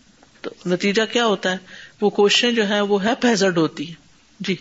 تو 0.40 0.50
نتیجہ 0.66 1.02
کیا 1.12 1.26
ہوتا 1.26 1.52
ہے؟ 1.52 1.56
وہ 2.00 2.10
کوششیں 2.10 2.52
جو 2.52 2.68
ہے 2.68 2.80
وہ 2.80 3.04
ہے 3.04 3.12
پیزڈ 3.20 3.58
ہوتی 3.58 3.88
ہے 3.88 3.94
جی 4.40 4.56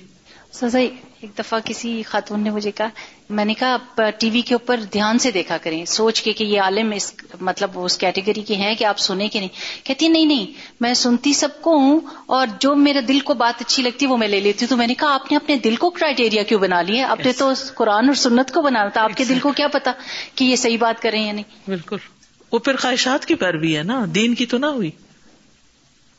سزا 0.54 0.80
ایک 1.22 1.38
دفعہ 1.40 1.60
کسی 1.66 2.04
خاتون 2.04 2.40
نے 2.40 2.50
مجھے 2.50 2.72
کہا 2.72 2.88
میں 3.30 3.46
نے 3.46 3.54
کہا 3.54 3.74
آپ 3.74 4.02
ٹی 4.20 4.30
وی 4.30 4.42
کے 4.42 4.54
اوپر 4.54 4.78
دھیان 4.78 5.20
سے 5.20 5.32
دیکھا 5.32 5.58
کریں 5.58 5.86
سوچ 5.86 6.22
کے 6.22 6.34
کہ 6.34 6.44
یہ 6.44 6.62
عالم 6.62 6.92
اس 6.92 7.14
مطلب 7.42 7.72
اس 7.76 7.98
کیٹیگری 7.98 8.42
کے 8.42 8.56
ہیں 8.56 8.76
کہ 8.76 8.84
آپ 8.84 9.00
سنیں 9.00 9.28
کہ 9.28 9.40
نہیں۔ 9.40 9.86
کہتی 9.86 10.08
نہیں 10.08 10.26
نہیں 10.26 10.46
میں 10.82 10.94
سنتی 10.94 11.34
سب 11.34 11.62
کو 11.62 11.76
ہوں 11.76 12.00
اور 12.26 12.48
جو 12.60 12.76
میرے 12.76 13.02
دل 13.02 13.20
کو 13.20 13.34
بات 13.34 13.62
اچھی 13.62 13.84
لگتی 13.84 14.06
ہے 14.06 14.12
وہ 14.12 14.18
میں 14.18 14.28
لے 14.28 14.40
لیتی 14.40 14.66
ہوں۔ 14.66 14.70
تو 14.70 14.78
میں 14.78 14.88
نے 14.88 14.94
کہا 14.94 15.14
آپ 15.14 15.32
نے 15.32 15.38
اپنے 15.38 15.56
دل 15.56 15.76
کو 15.76 15.90
کرائٹیریا 15.90 16.44
کیوں 16.44 16.60
بنا 16.60 16.82
لیا 16.82 17.12
آپ 17.12 17.26
نے 17.26 17.32
تو 17.34 17.52
قرآن 17.76 18.06
اور 18.08 18.16
سنت 18.16 18.54
کو 18.54 18.62
بنا 18.62 18.88
تھا 18.88 19.02
آپ 19.02 19.12
کے 19.16 19.24
دل 19.24 19.40
کو 19.40 19.52
کیا 19.52 19.68
پتا 19.68 19.92
کہ 20.36 20.46
یہ 20.46 20.56
صحیح 20.56 20.78
بات 20.80 21.02
کریں 21.02 21.26
یا 21.28 21.32
نہیں؟ 21.32 21.44
بالکل۔ 21.68 21.98
وہ 22.52 22.60
پھر 22.60 22.76
خواہشات 22.76 23.26
کی 23.26 23.36
پیروی 23.36 23.78
ہے 23.78 23.84
نا 23.84 24.06
دین 24.16 24.36
کی 24.36 24.46
تو 24.46 24.58
نہ 24.58 24.66
ہوئی۔ 24.66 24.92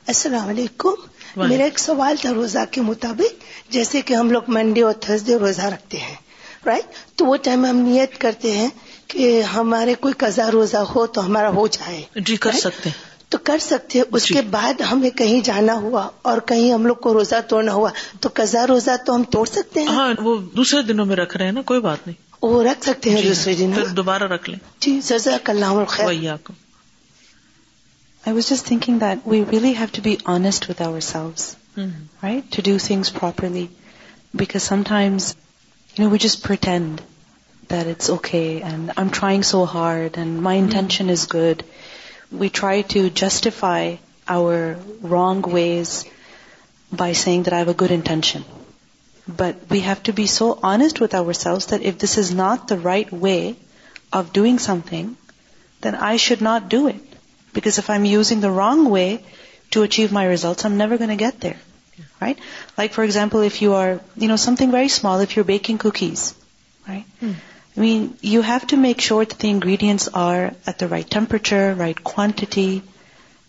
السلام 0.07 0.49
علیکم۔ 0.49 0.91
میرا 1.37 1.65
ایک 1.65 1.79
سوال 1.79 2.17
تھا 2.17 2.35
روزہ 2.35 2.59
کے 2.71 2.81
مطابق 2.81 3.45
جیسے 3.71 4.01
کہ 4.01 4.15
ہم 4.15 4.31
لوگ 4.31 4.43
منڈے 4.49 4.83
اور 4.83 4.93
تھرسڈے 4.93 5.37
روزہ 5.37 5.63
رکھتے 5.63 5.99
ہیں 5.99 6.15
رائٹ 6.67 7.17
تو 7.17 7.27
وہ 7.27 7.37
ٹائم 7.37 7.65
ہم 7.65 7.77
نیت 7.77 8.19
کرتے 8.19 8.51
ہیں 8.51 8.69
کہ 9.07 9.43
ہمارے 9.43 9.95
کوئی 9.95 10.15
قزا 10.19 10.51
روزہ 10.51 10.77
ہو 10.77 11.07
تو 11.07 11.27
ہمارا 11.27 11.51
ہو 11.51 11.67
جائے 11.67 12.03
جی 12.17 12.37
کر 12.37 12.53
سکتے 12.53 12.91
تو 13.29 13.39
کر 13.39 13.59
سکتے 13.59 14.01
اس 14.13 14.29
جی۔ 14.29 14.35
کے 14.35 14.41
بعد 14.43 14.81
ہمیں 14.81 15.11
کہیں 15.11 15.41
جانا 15.41 15.75
ہوا 15.75 16.09
اور 16.23 16.39
کہیں 16.39 16.73
ہم 16.73 16.87
لوگ 16.87 16.97
کو 16.97 17.13
روزہ 17.13 17.35
توڑنا 17.49 17.73
ہوا 17.73 17.91
تو 18.21 18.29
قزا 18.35 18.67
روزہ 18.67 18.91
تو 19.07 19.15
ہم 19.15 19.23
توڑ 19.23 19.47
سکتے 19.47 19.81
ہیں؟ 19.81 19.89
ہاں 19.89 20.15
وہ 20.19 20.39
دوسرے 20.57 20.83
دنوں 20.83 21.07
میں 21.07 21.17
رکھ 21.17 21.37
رہے 21.37 21.45
ہیں 21.45 21.53
نا 21.53 21.63
کوئی 21.63 21.81
بات 21.81 22.07
نہیں۔ 22.07 22.17
وہ 22.43 22.63
رکھ 22.63 22.87
سکتے 22.87 23.11
ہیں 23.11 23.23
جی، 23.23 23.29
دوسرے 23.29 23.55
دنوں 23.55 23.85
دوبارہ 23.85 24.23
رکھ 24.23 24.51
لیں۔ 24.51 24.59
جی 24.81 25.01
جزاک 25.05 25.51
اللہ 25.51 25.85
خیر۔ 25.89 26.07
I 28.27 28.33
was 28.33 28.49
just 28.49 28.67
thinking 28.67 28.99
that 28.99 29.27
we 29.27 29.43
really 29.43 29.73
have 29.73 29.93
to 29.93 30.03
be 30.03 30.19
honest 30.27 30.69
with 30.69 30.81
ourselves, 30.81 31.57
mm-hmm. 31.77 32.05
right? 32.23 32.51
To 32.53 32.63
do 32.63 32.79
things 32.79 33.09
properly. 33.09 33.71
Because 34.37 34.63
sometimes, 34.63 35.35
you 35.97 36.05
know, 36.05 36.11
we 36.11 36.19
just 36.19 36.45
pretend 36.45 37.03
that 37.69 37.87
it's 37.87 38.11
okay 38.11 38.61
and 38.63 38.93
I'm 38.97 39.11
trying 39.11 39.43
so 39.43 39.65
hard 39.65 40.19
and 40.19 40.43
my 40.43 40.57
mm-hmm. 40.57 40.65
intention 40.65 41.09
is 41.09 41.27
good. 41.27 41.65
We 42.31 42.51
try 42.51 42.83
to 42.83 43.11
justify 43.11 43.97
our 44.29 44.77
wrong 45.01 45.43
ways 45.43 46.05
by 46.93 47.13
saying 47.13 47.45
that 47.45 47.53
I 47.53 47.59
have 47.59 47.69
a 47.69 47.75
good 47.83 47.91
intention. 47.91 48.45
But 49.27 49.57
we 49.71 49.81
have 49.81 50.03
to 50.05 50.13
be 50.13 50.27
so 50.27 50.59
honest 50.63 51.01
with 51.01 51.15
ourselves 51.15 51.67
that 51.67 51.83
if 51.83 51.99
this 51.99 52.19
is 52.19 52.35
not 52.35 52.69
the 52.69 52.79
right 52.79 53.11
way 53.13 53.57
of 54.13 54.33
doing 54.33 54.59
something, 54.59 55.17
then 55.81 55.95
I 55.95 56.17
should 56.17 56.41
not 56.41 56.69
do 56.69 56.89
it. 56.89 57.10
Because 57.53 57.79
if 57.79 57.91
I'm 57.91 58.05
using 58.05 58.41
the 58.41 58.51
wrong 58.51 58.89
way 58.91 59.25
to 59.73 59.83
achieve 59.83 60.13
my 60.13 60.25
results, 60.25 60.65
I'm 60.65 60.77
never 60.77 60.99
going 60.99 61.11
to 61.11 61.17
get 61.17 61.41
there. 61.41 61.59
Right? 62.21 62.39
Like, 62.77 62.93
for 62.93 63.05
example, 63.05 63.41
if 63.41 63.63
you 63.63 63.75
are, 63.75 64.01
you 64.17 64.29
know, 64.29 64.37
something 64.37 64.71
very 64.71 64.89
small, 64.89 65.21
if 65.21 65.37
you're 65.37 65.45
baking 65.45 65.79
cookies, 65.79 66.35
right? 66.87 67.05
Hmm. 67.21 67.33
I 67.77 67.81
mean, 67.81 68.17
you 68.21 68.43
have 68.43 68.67
to 68.69 68.77
make 68.77 69.01
sure 69.01 69.25
that 69.25 69.39
the 69.39 69.49
ingredients 69.49 70.09
are 70.09 70.53
at 70.67 70.79
the 70.79 70.89
right 70.89 71.09
temperature, 71.09 71.75
right 71.75 72.03
quantity. 72.03 72.83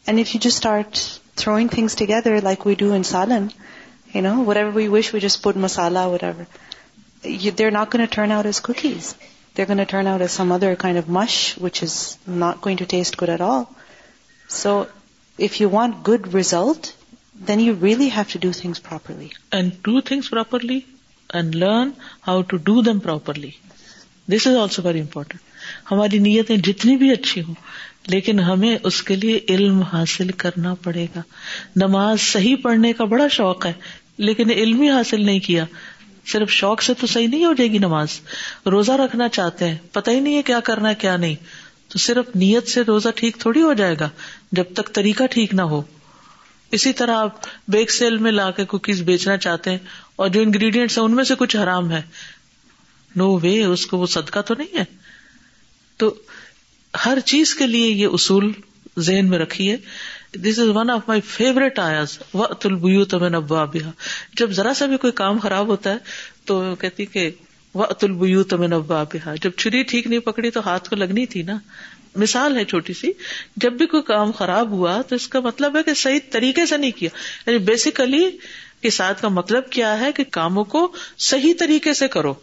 And 0.05 0.19
if 0.19 0.33
you 0.33 0.39
just 0.39 0.57
start 0.57 1.19
throwing 1.35 1.69
things 1.69 1.95
together 1.95 2.39
like 2.39 2.65
we 2.65 2.75
do 2.75 2.93
in 2.93 3.03
Salon, 3.03 3.51
whatever 4.13 4.71
we 4.71 4.89
wish, 4.89 5.11
we 5.11 5.19
just 5.19 5.41
put 5.41 5.55
masala, 5.55 6.09
whatever. 6.09 6.47
They're 7.23 7.71
not 7.71 7.89
going 7.89 8.05
to 8.05 8.13
turn 8.13 8.31
out 8.31 8.45
as 8.45 8.59
cookies. 8.59 9.15
They're 9.53 9.65
going 9.65 9.79
to 9.79 9.85
turn 9.85 10.07
out 10.07 10.21
as 10.21 10.31
some 10.31 10.51
other 10.51 10.75
kind 10.75 10.97
of 10.97 11.09
mush, 11.09 11.57
which 11.57 11.83
is 11.83 12.17
not 12.25 12.61
going 12.61 12.77
to 12.77 12.85
taste 12.85 13.17
good 13.17 13.29
at 13.29 13.41
all. 13.41 13.73
So, 14.51 14.89
if 15.39 15.59
you 15.59 15.69
want 15.69 16.03
good 16.03 16.33
result, 16.33 16.93
then 17.41 17.59
you 17.59 17.73
really 17.75 18.09
have 18.09 18.29
to 18.29 18.39
do 18.39 18.51
things 18.53 18.79
properly. 18.79 19.31
And 19.51 19.81
do 19.83 20.01
things 20.01 20.29
properly 20.29 20.85
and 21.29 21.55
learn 21.55 21.95
how 22.21 22.41
to 22.43 22.59
do 22.59 22.81
them 22.81 22.99
properly. 23.01 23.57
This 24.27 24.45
is 24.45 24.55
also 24.55 24.81
very 24.81 24.99
important. 24.99 25.47
ہماری 25.91 26.19
نیتیں 26.19 26.55
جتنی 26.57 26.95
بھی 26.97 27.11
اچھی 27.11 27.41
ہوں 27.41 27.53
لیکن 28.07 28.39
ہمیں 28.39 28.75
اس 28.83 29.01
کے 29.03 29.15
لیے 29.15 29.39
علم 29.49 29.81
حاصل 29.83 30.31
کرنا 30.43 30.73
پڑے 30.75 31.05
گا 31.15 31.21
نماز 31.75 32.21
صحیح 32.21 32.55
پڑھنے 32.55 32.93
کا 32.93 33.05
بڑا 33.05 33.27
شوق 33.27 33.65
ہے 33.65 33.73
لیکن 34.17 34.49
علم 34.49 34.81
ہی 34.81 34.89
حاصل 34.89 35.25
نہیں 35.25 35.39
کیا 35.39 35.65
صرف 36.25 36.49
شوق 36.49 36.81
سے 36.81 36.93
تو 36.93 37.07
صحیح 37.07 37.27
نہیں 37.27 37.45
ہو 37.45 37.53
جائے 37.53 37.69
گی 37.71 37.77
نماز 37.77 38.19
روزہ 38.65 38.91
رکھنا 38.91 39.29
چاہتے 39.29 39.67
ہیں 39.69 39.77
پتہ 39.91 40.11
ہی 40.11 40.19
نہیں 40.19 40.37
ہے 40.37 40.41
کیا 40.41 40.59
کرنا 40.59 40.89
ہے 40.89 40.95
کیا 40.95 41.15
نہیں 41.17 41.35
تو 41.91 41.99
صرف 41.99 42.35
نیت 42.35 42.67
سے 42.67 42.81
روزہ 42.81 43.09
ٹھیک 43.15 43.37
تھوڑی 43.39 43.61
ہو 43.61 43.73
جائے 43.73 43.95
گا 43.99 44.09
جب 44.51 44.63
تک 44.73 44.93
طریقہ 44.93 45.23
ٹھیک 45.31 45.53
نہ 45.53 45.61
ہو۔ 45.61 45.81
اسی 46.71 46.93
طرح 46.93 47.15
آپ 47.15 47.35
بیک 47.67 47.91
سیل 47.91 48.17
میں 48.17 48.31
لا 48.31 48.51
کے 48.51 48.65
کوکیز 48.65 49.01
بیچنا 49.01 49.37
چاہتے 49.37 49.71
ہیں 49.71 49.77
اور 50.15 50.29
جو 50.29 50.41
انگریڈینٹس 50.41 50.97
ہیں 50.97 51.05
ان 51.05 51.15
میں 51.15 51.23
سے 51.23 51.35
کچھ 51.35 51.55
حرام 51.55 51.91
ہے۔ 51.91 52.01
نو 53.15 53.39
وے 53.39 53.63
اس 53.63 53.85
کو 53.85 53.97
وہ 53.97 54.05
صدقہ 54.05 54.39
تو 54.39 54.55
نہیں 54.57 54.77
ہے۔ 54.79 54.83
تو 55.97 56.15
ہر 57.05 57.17
چیز 57.25 57.55
کے 57.55 57.67
لیے 57.67 57.87
یہ 57.87 58.07
اصول 58.07 58.51
ذہن 58.99 59.29
میں 59.29 59.39
رکھیے۔ 59.39 59.77
This 60.33 60.59
is 60.59 60.67
one 60.67 60.89
of 60.89 61.01
my 61.07 61.21
favourite 61.21 61.79
آیاز 61.79 62.19
وقت 62.33 62.65
البیوت 62.65 63.13
من 63.13 63.35
ابوابها 63.35 63.91
جب 64.33 64.51
ذرا 64.51 64.73
سا 64.73 64.85
بھی 64.85 64.97
کوئی 64.97 65.13
کام 65.13 65.37
خراب 65.37 65.67
ہوتا 65.67 65.89
ہے 65.89 65.97
تو 66.45 66.75
کہتی 66.75 67.05
کہ 67.05 67.31
وہ 67.73 67.81
وقت 67.81 68.03
البیوت 68.03 68.53
من 68.53 68.73
ابوابها 68.73 69.35
جب 69.41 69.51
چھری 69.57 69.83
ٹھیک 69.83 70.07
نہیں 70.07 70.19
پکڑی 70.19 70.51
تو 70.51 70.59
ہاتھ 70.59 70.89
کو 70.89 70.95
لگنی 70.95 71.25
تھی 71.25 71.41
نا۔ 71.41 71.59
مثال 72.15 72.57
ہے 72.57 72.65
چھوٹی 72.65 72.93
سی۔ 72.93 73.11
جب 73.55 73.73
بھی 73.73 73.85
کوئی 73.85 74.03
کام 74.03 74.31
خراب 74.31 74.71
ہوا 74.71 75.01
تو 75.01 75.15
اس 75.15 75.27
کا 75.27 75.39
مطلب 75.39 75.77
ہے 75.77 75.83
کہ 75.83 75.93
صحیح 75.93 76.19
طریقے 76.31 76.65
سے 76.65 76.77
نہیں 76.77 76.91
کیا۔ 76.91 77.09
یعنی 77.47 77.57
بیسیکلی 77.57 78.29
کے 78.81 78.89
ساتھ 78.89 79.21
کا 79.21 79.27
مطلب 79.27 79.69
کیا 79.69 79.99
ہے 79.99 80.11
کہ 80.11 80.23
کاموں 80.31 80.63
کو 80.63 80.91
صحیح 81.17 81.53
طریقے 81.59 81.93
سے 81.93 82.07
کرو۔ 82.07 82.33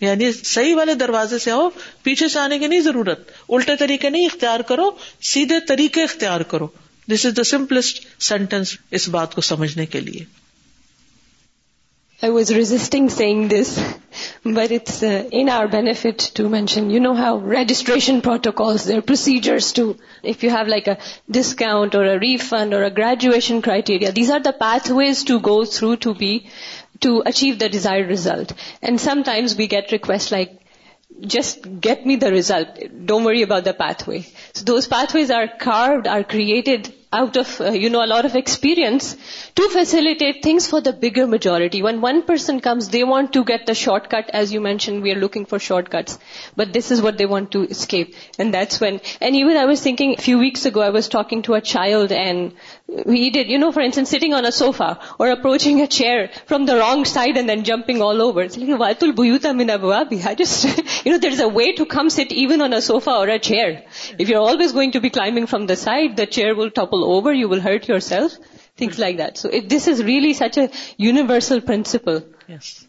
یعنی 0.00 0.32
صحیح 0.32 0.74
والے 0.76 0.94
دروازے 0.94 1.38
سے 1.38 1.50
آؤ، 1.50 1.68
پیچھے 2.02 2.28
سے 2.28 2.38
آنے 2.38 2.58
کی 2.58 2.66
نہیں 2.66 2.80
ضرورت۔ 2.80 3.30
الٹے 3.48 3.76
طریقے 3.76 4.10
نہیں 4.10 4.26
اختیار 4.26 4.60
کرو، 4.60 4.90
سیدھے 5.22 5.60
طریقے 5.60 6.02
اختیار 6.02 6.40
کرو۔ 6.40 6.66
دس 7.12 7.26
از 7.26 7.36
دا 7.36 7.44
سمپلسٹ 7.44 8.22
سینٹینس 8.22 8.76
اس 8.90 9.08
بات 9.08 9.34
کو 9.34 9.40
سمجھنے 9.40 9.86
کے 9.86 10.00
لیے۔ 10.00 10.45
I 12.22 12.30
was 12.30 12.54
resisting 12.54 13.10
saying 13.10 13.48
this, 13.48 13.78
but 14.42 14.70
it's 14.70 15.02
uh, 15.02 15.28
in 15.30 15.50
our 15.50 15.68
benefit 15.68 16.18
to 16.36 16.48
mention, 16.48 16.88
you 16.88 16.98
know 16.98 17.14
how 17.14 17.36
registration 17.36 18.22
protocols, 18.22 18.84
there 18.86 18.98
are 18.98 19.02
procedures 19.02 19.72
to, 19.74 19.98
if 20.22 20.42
you 20.42 20.48
have 20.48 20.66
like 20.66 20.86
a 20.86 20.96
discount 21.30 21.94
or 21.94 22.04
a 22.06 22.18
refund 22.18 22.72
or 22.72 22.84
a 22.84 22.90
graduation 22.90 23.60
criteria, 23.60 24.12
these 24.12 24.30
are 24.30 24.40
the 24.40 24.54
pathways 24.54 25.24
to 25.24 25.40
go 25.40 25.66
through 25.66 25.96
to 25.98 26.14
be, 26.14 26.48
to 27.00 27.22
achieve 27.26 27.58
the 27.58 27.68
desired 27.68 28.08
result. 28.08 28.54
And 28.80 28.98
sometimes 28.98 29.54
we 29.54 29.66
get 29.66 29.92
requests 29.92 30.32
like, 30.32 30.58
just 31.20 31.80
get 31.80 32.06
me 32.06 32.16
the 32.16 32.30
result. 32.32 32.68
Don't 33.04 33.24
worry 33.24 33.42
about 33.42 33.64
the 33.64 33.74
pathway. 33.74 34.22
So 34.54 34.64
those 34.64 34.86
pathways 34.88 35.30
are 35.30 35.48
carved, 35.48 36.06
are 36.06 36.24
created 36.24 36.94
out 37.12 37.36
of, 37.36 37.60
uh, 37.60 37.70
you 37.70 37.88
know, 37.90 38.04
a 38.04 38.06
lot 38.06 38.24
of 38.24 38.34
experience 38.34 39.16
to 39.54 39.68
facilitate 39.70 40.42
things 40.42 40.68
for 40.68 40.80
the 40.80 40.92
bigger 40.92 41.26
majority. 41.26 41.82
When 41.82 42.00
one 42.00 42.22
person 42.22 42.60
comes, 42.60 42.88
they 42.88 43.04
want 43.04 43.32
to 43.34 43.44
get 43.44 43.66
the 43.66 43.74
shortcut. 43.74 44.30
As 44.32 44.52
you 44.52 44.60
mentioned, 44.60 45.02
we 45.02 45.12
are 45.12 45.20
looking 45.20 45.46
for 45.46 45.58
shortcuts. 45.58 46.18
But 46.56 46.72
this 46.72 46.90
is 46.90 47.00
what 47.00 47.18
they 47.18 47.26
want 47.26 47.52
to 47.52 47.62
escape. 47.62 48.14
And 48.38 48.52
that's 48.52 48.80
when, 48.80 49.00
and 49.20 49.36
even 49.36 49.56
I 49.56 49.66
was 49.66 49.82
thinking 49.82 50.14
a 50.18 50.22
few 50.22 50.38
weeks 50.38 50.66
ago, 50.66 50.80
I 50.80 50.90
was 50.90 51.08
talking 51.08 51.42
to 51.42 51.54
a 51.54 51.60
child 51.60 52.12
and 52.12 52.52
he 52.88 53.30
did, 53.30 53.48
You 53.48 53.58
know, 53.58 53.72
for 53.72 53.80
instance, 53.80 54.10
sitting 54.10 54.32
on 54.32 54.44
a 54.44 54.52
sofa 54.52 55.00
or 55.18 55.30
approaching 55.30 55.80
a 55.80 55.88
chair 55.88 56.30
from 56.46 56.66
the 56.66 56.76
wrong 56.76 57.04
side 57.04 57.36
and 57.36 57.48
then 57.48 57.64
jumping 57.64 58.00
all 58.00 58.22
over. 58.22 58.42
It's 58.42 58.56
like. 58.56 58.80
I 58.80 60.34
just, 60.34 60.66
there's 61.04 61.40
a 61.40 61.48
way 61.48 61.72
to 61.72 61.86
come 61.86 62.10
sit 62.10 62.30
even 62.32 62.60
on 62.60 62.72
a 62.72 62.80
sofa 62.80 63.10
or 63.10 63.28
a 63.28 63.40
chair. 63.40 63.84
If 64.18 64.28
you're 64.28 64.40
always 64.40 64.72
going 64.72 64.92
to 64.92 65.00
be 65.00 65.10
climbing 65.10 65.46
from 65.46 65.66
the 65.66 65.74
side, 65.74 66.16
the 66.16 66.26
chair 66.26 66.54
will 66.54 66.70
topple 66.70 67.04
over, 67.16 67.32
you 67.32 67.48
will 67.48 67.60
hurt 67.60 67.88
yourself. 67.88 68.36
Things 68.76 68.98
like 68.98 69.16
that. 69.16 69.38
So 69.38 69.48
this 69.48 69.88
is 69.88 70.04
really 70.04 70.34
such 70.34 70.56
a 70.58 70.70
universal 70.96 71.60
principle. 71.60 72.22
Yes. 72.46 72.86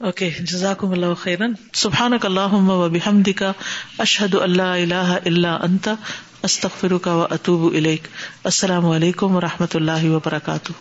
Okay, 0.00 0.30
jazakum 0.30 0.96
Allah 0.96 1.16
khairan. 1.16 1.58
Subhanak 1.72 2.20
Allahumma 2.20 2.78
wa 2.78 2.88
bihamdika 2.88 3.56
ashhadu 3.98 4.40
an 4.40 4.54
la 4.54 4.74
ilaha 4.74 5.20
illa 5.26 5.58
أستغفرك 6.44 7.06
وأتوب 7.06 7.68
إليك. 7.68 8.02
السلام 8.46 8.86
عليكم 8.86 9.34
ورحمة 9.36 9.68
الله 9.74 10.10
وبركاته. 10.10 10.74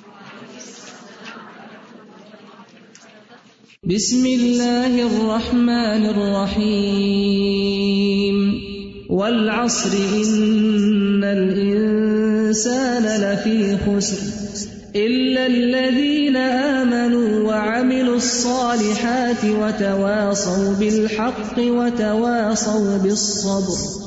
بسم 3.83 4.25
الله 4.25 5.01
الرحمن 5.07 6.05
الرحيم. 6.09 7.07
والعصر 9.09 9.89
إن 9.93 11.23
الإنسان 11.23 13.03
لفي 13.03 13.77
خسر. 13.77 14.17
إلا 14.95 15.45
الذين 15.45 16.37
آمنوا 16.37 17.49
وعملوا 17.49 18.15
الصالحات 18.15 19.45
وتواصوا 19.45 20.73
بالحق 20.73 21.59
وتواصوا 21.59 22.97
بالصبر. 22.97 24.06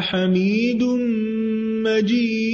حميد 0.00 0.82
مجيد. 1.84 2.45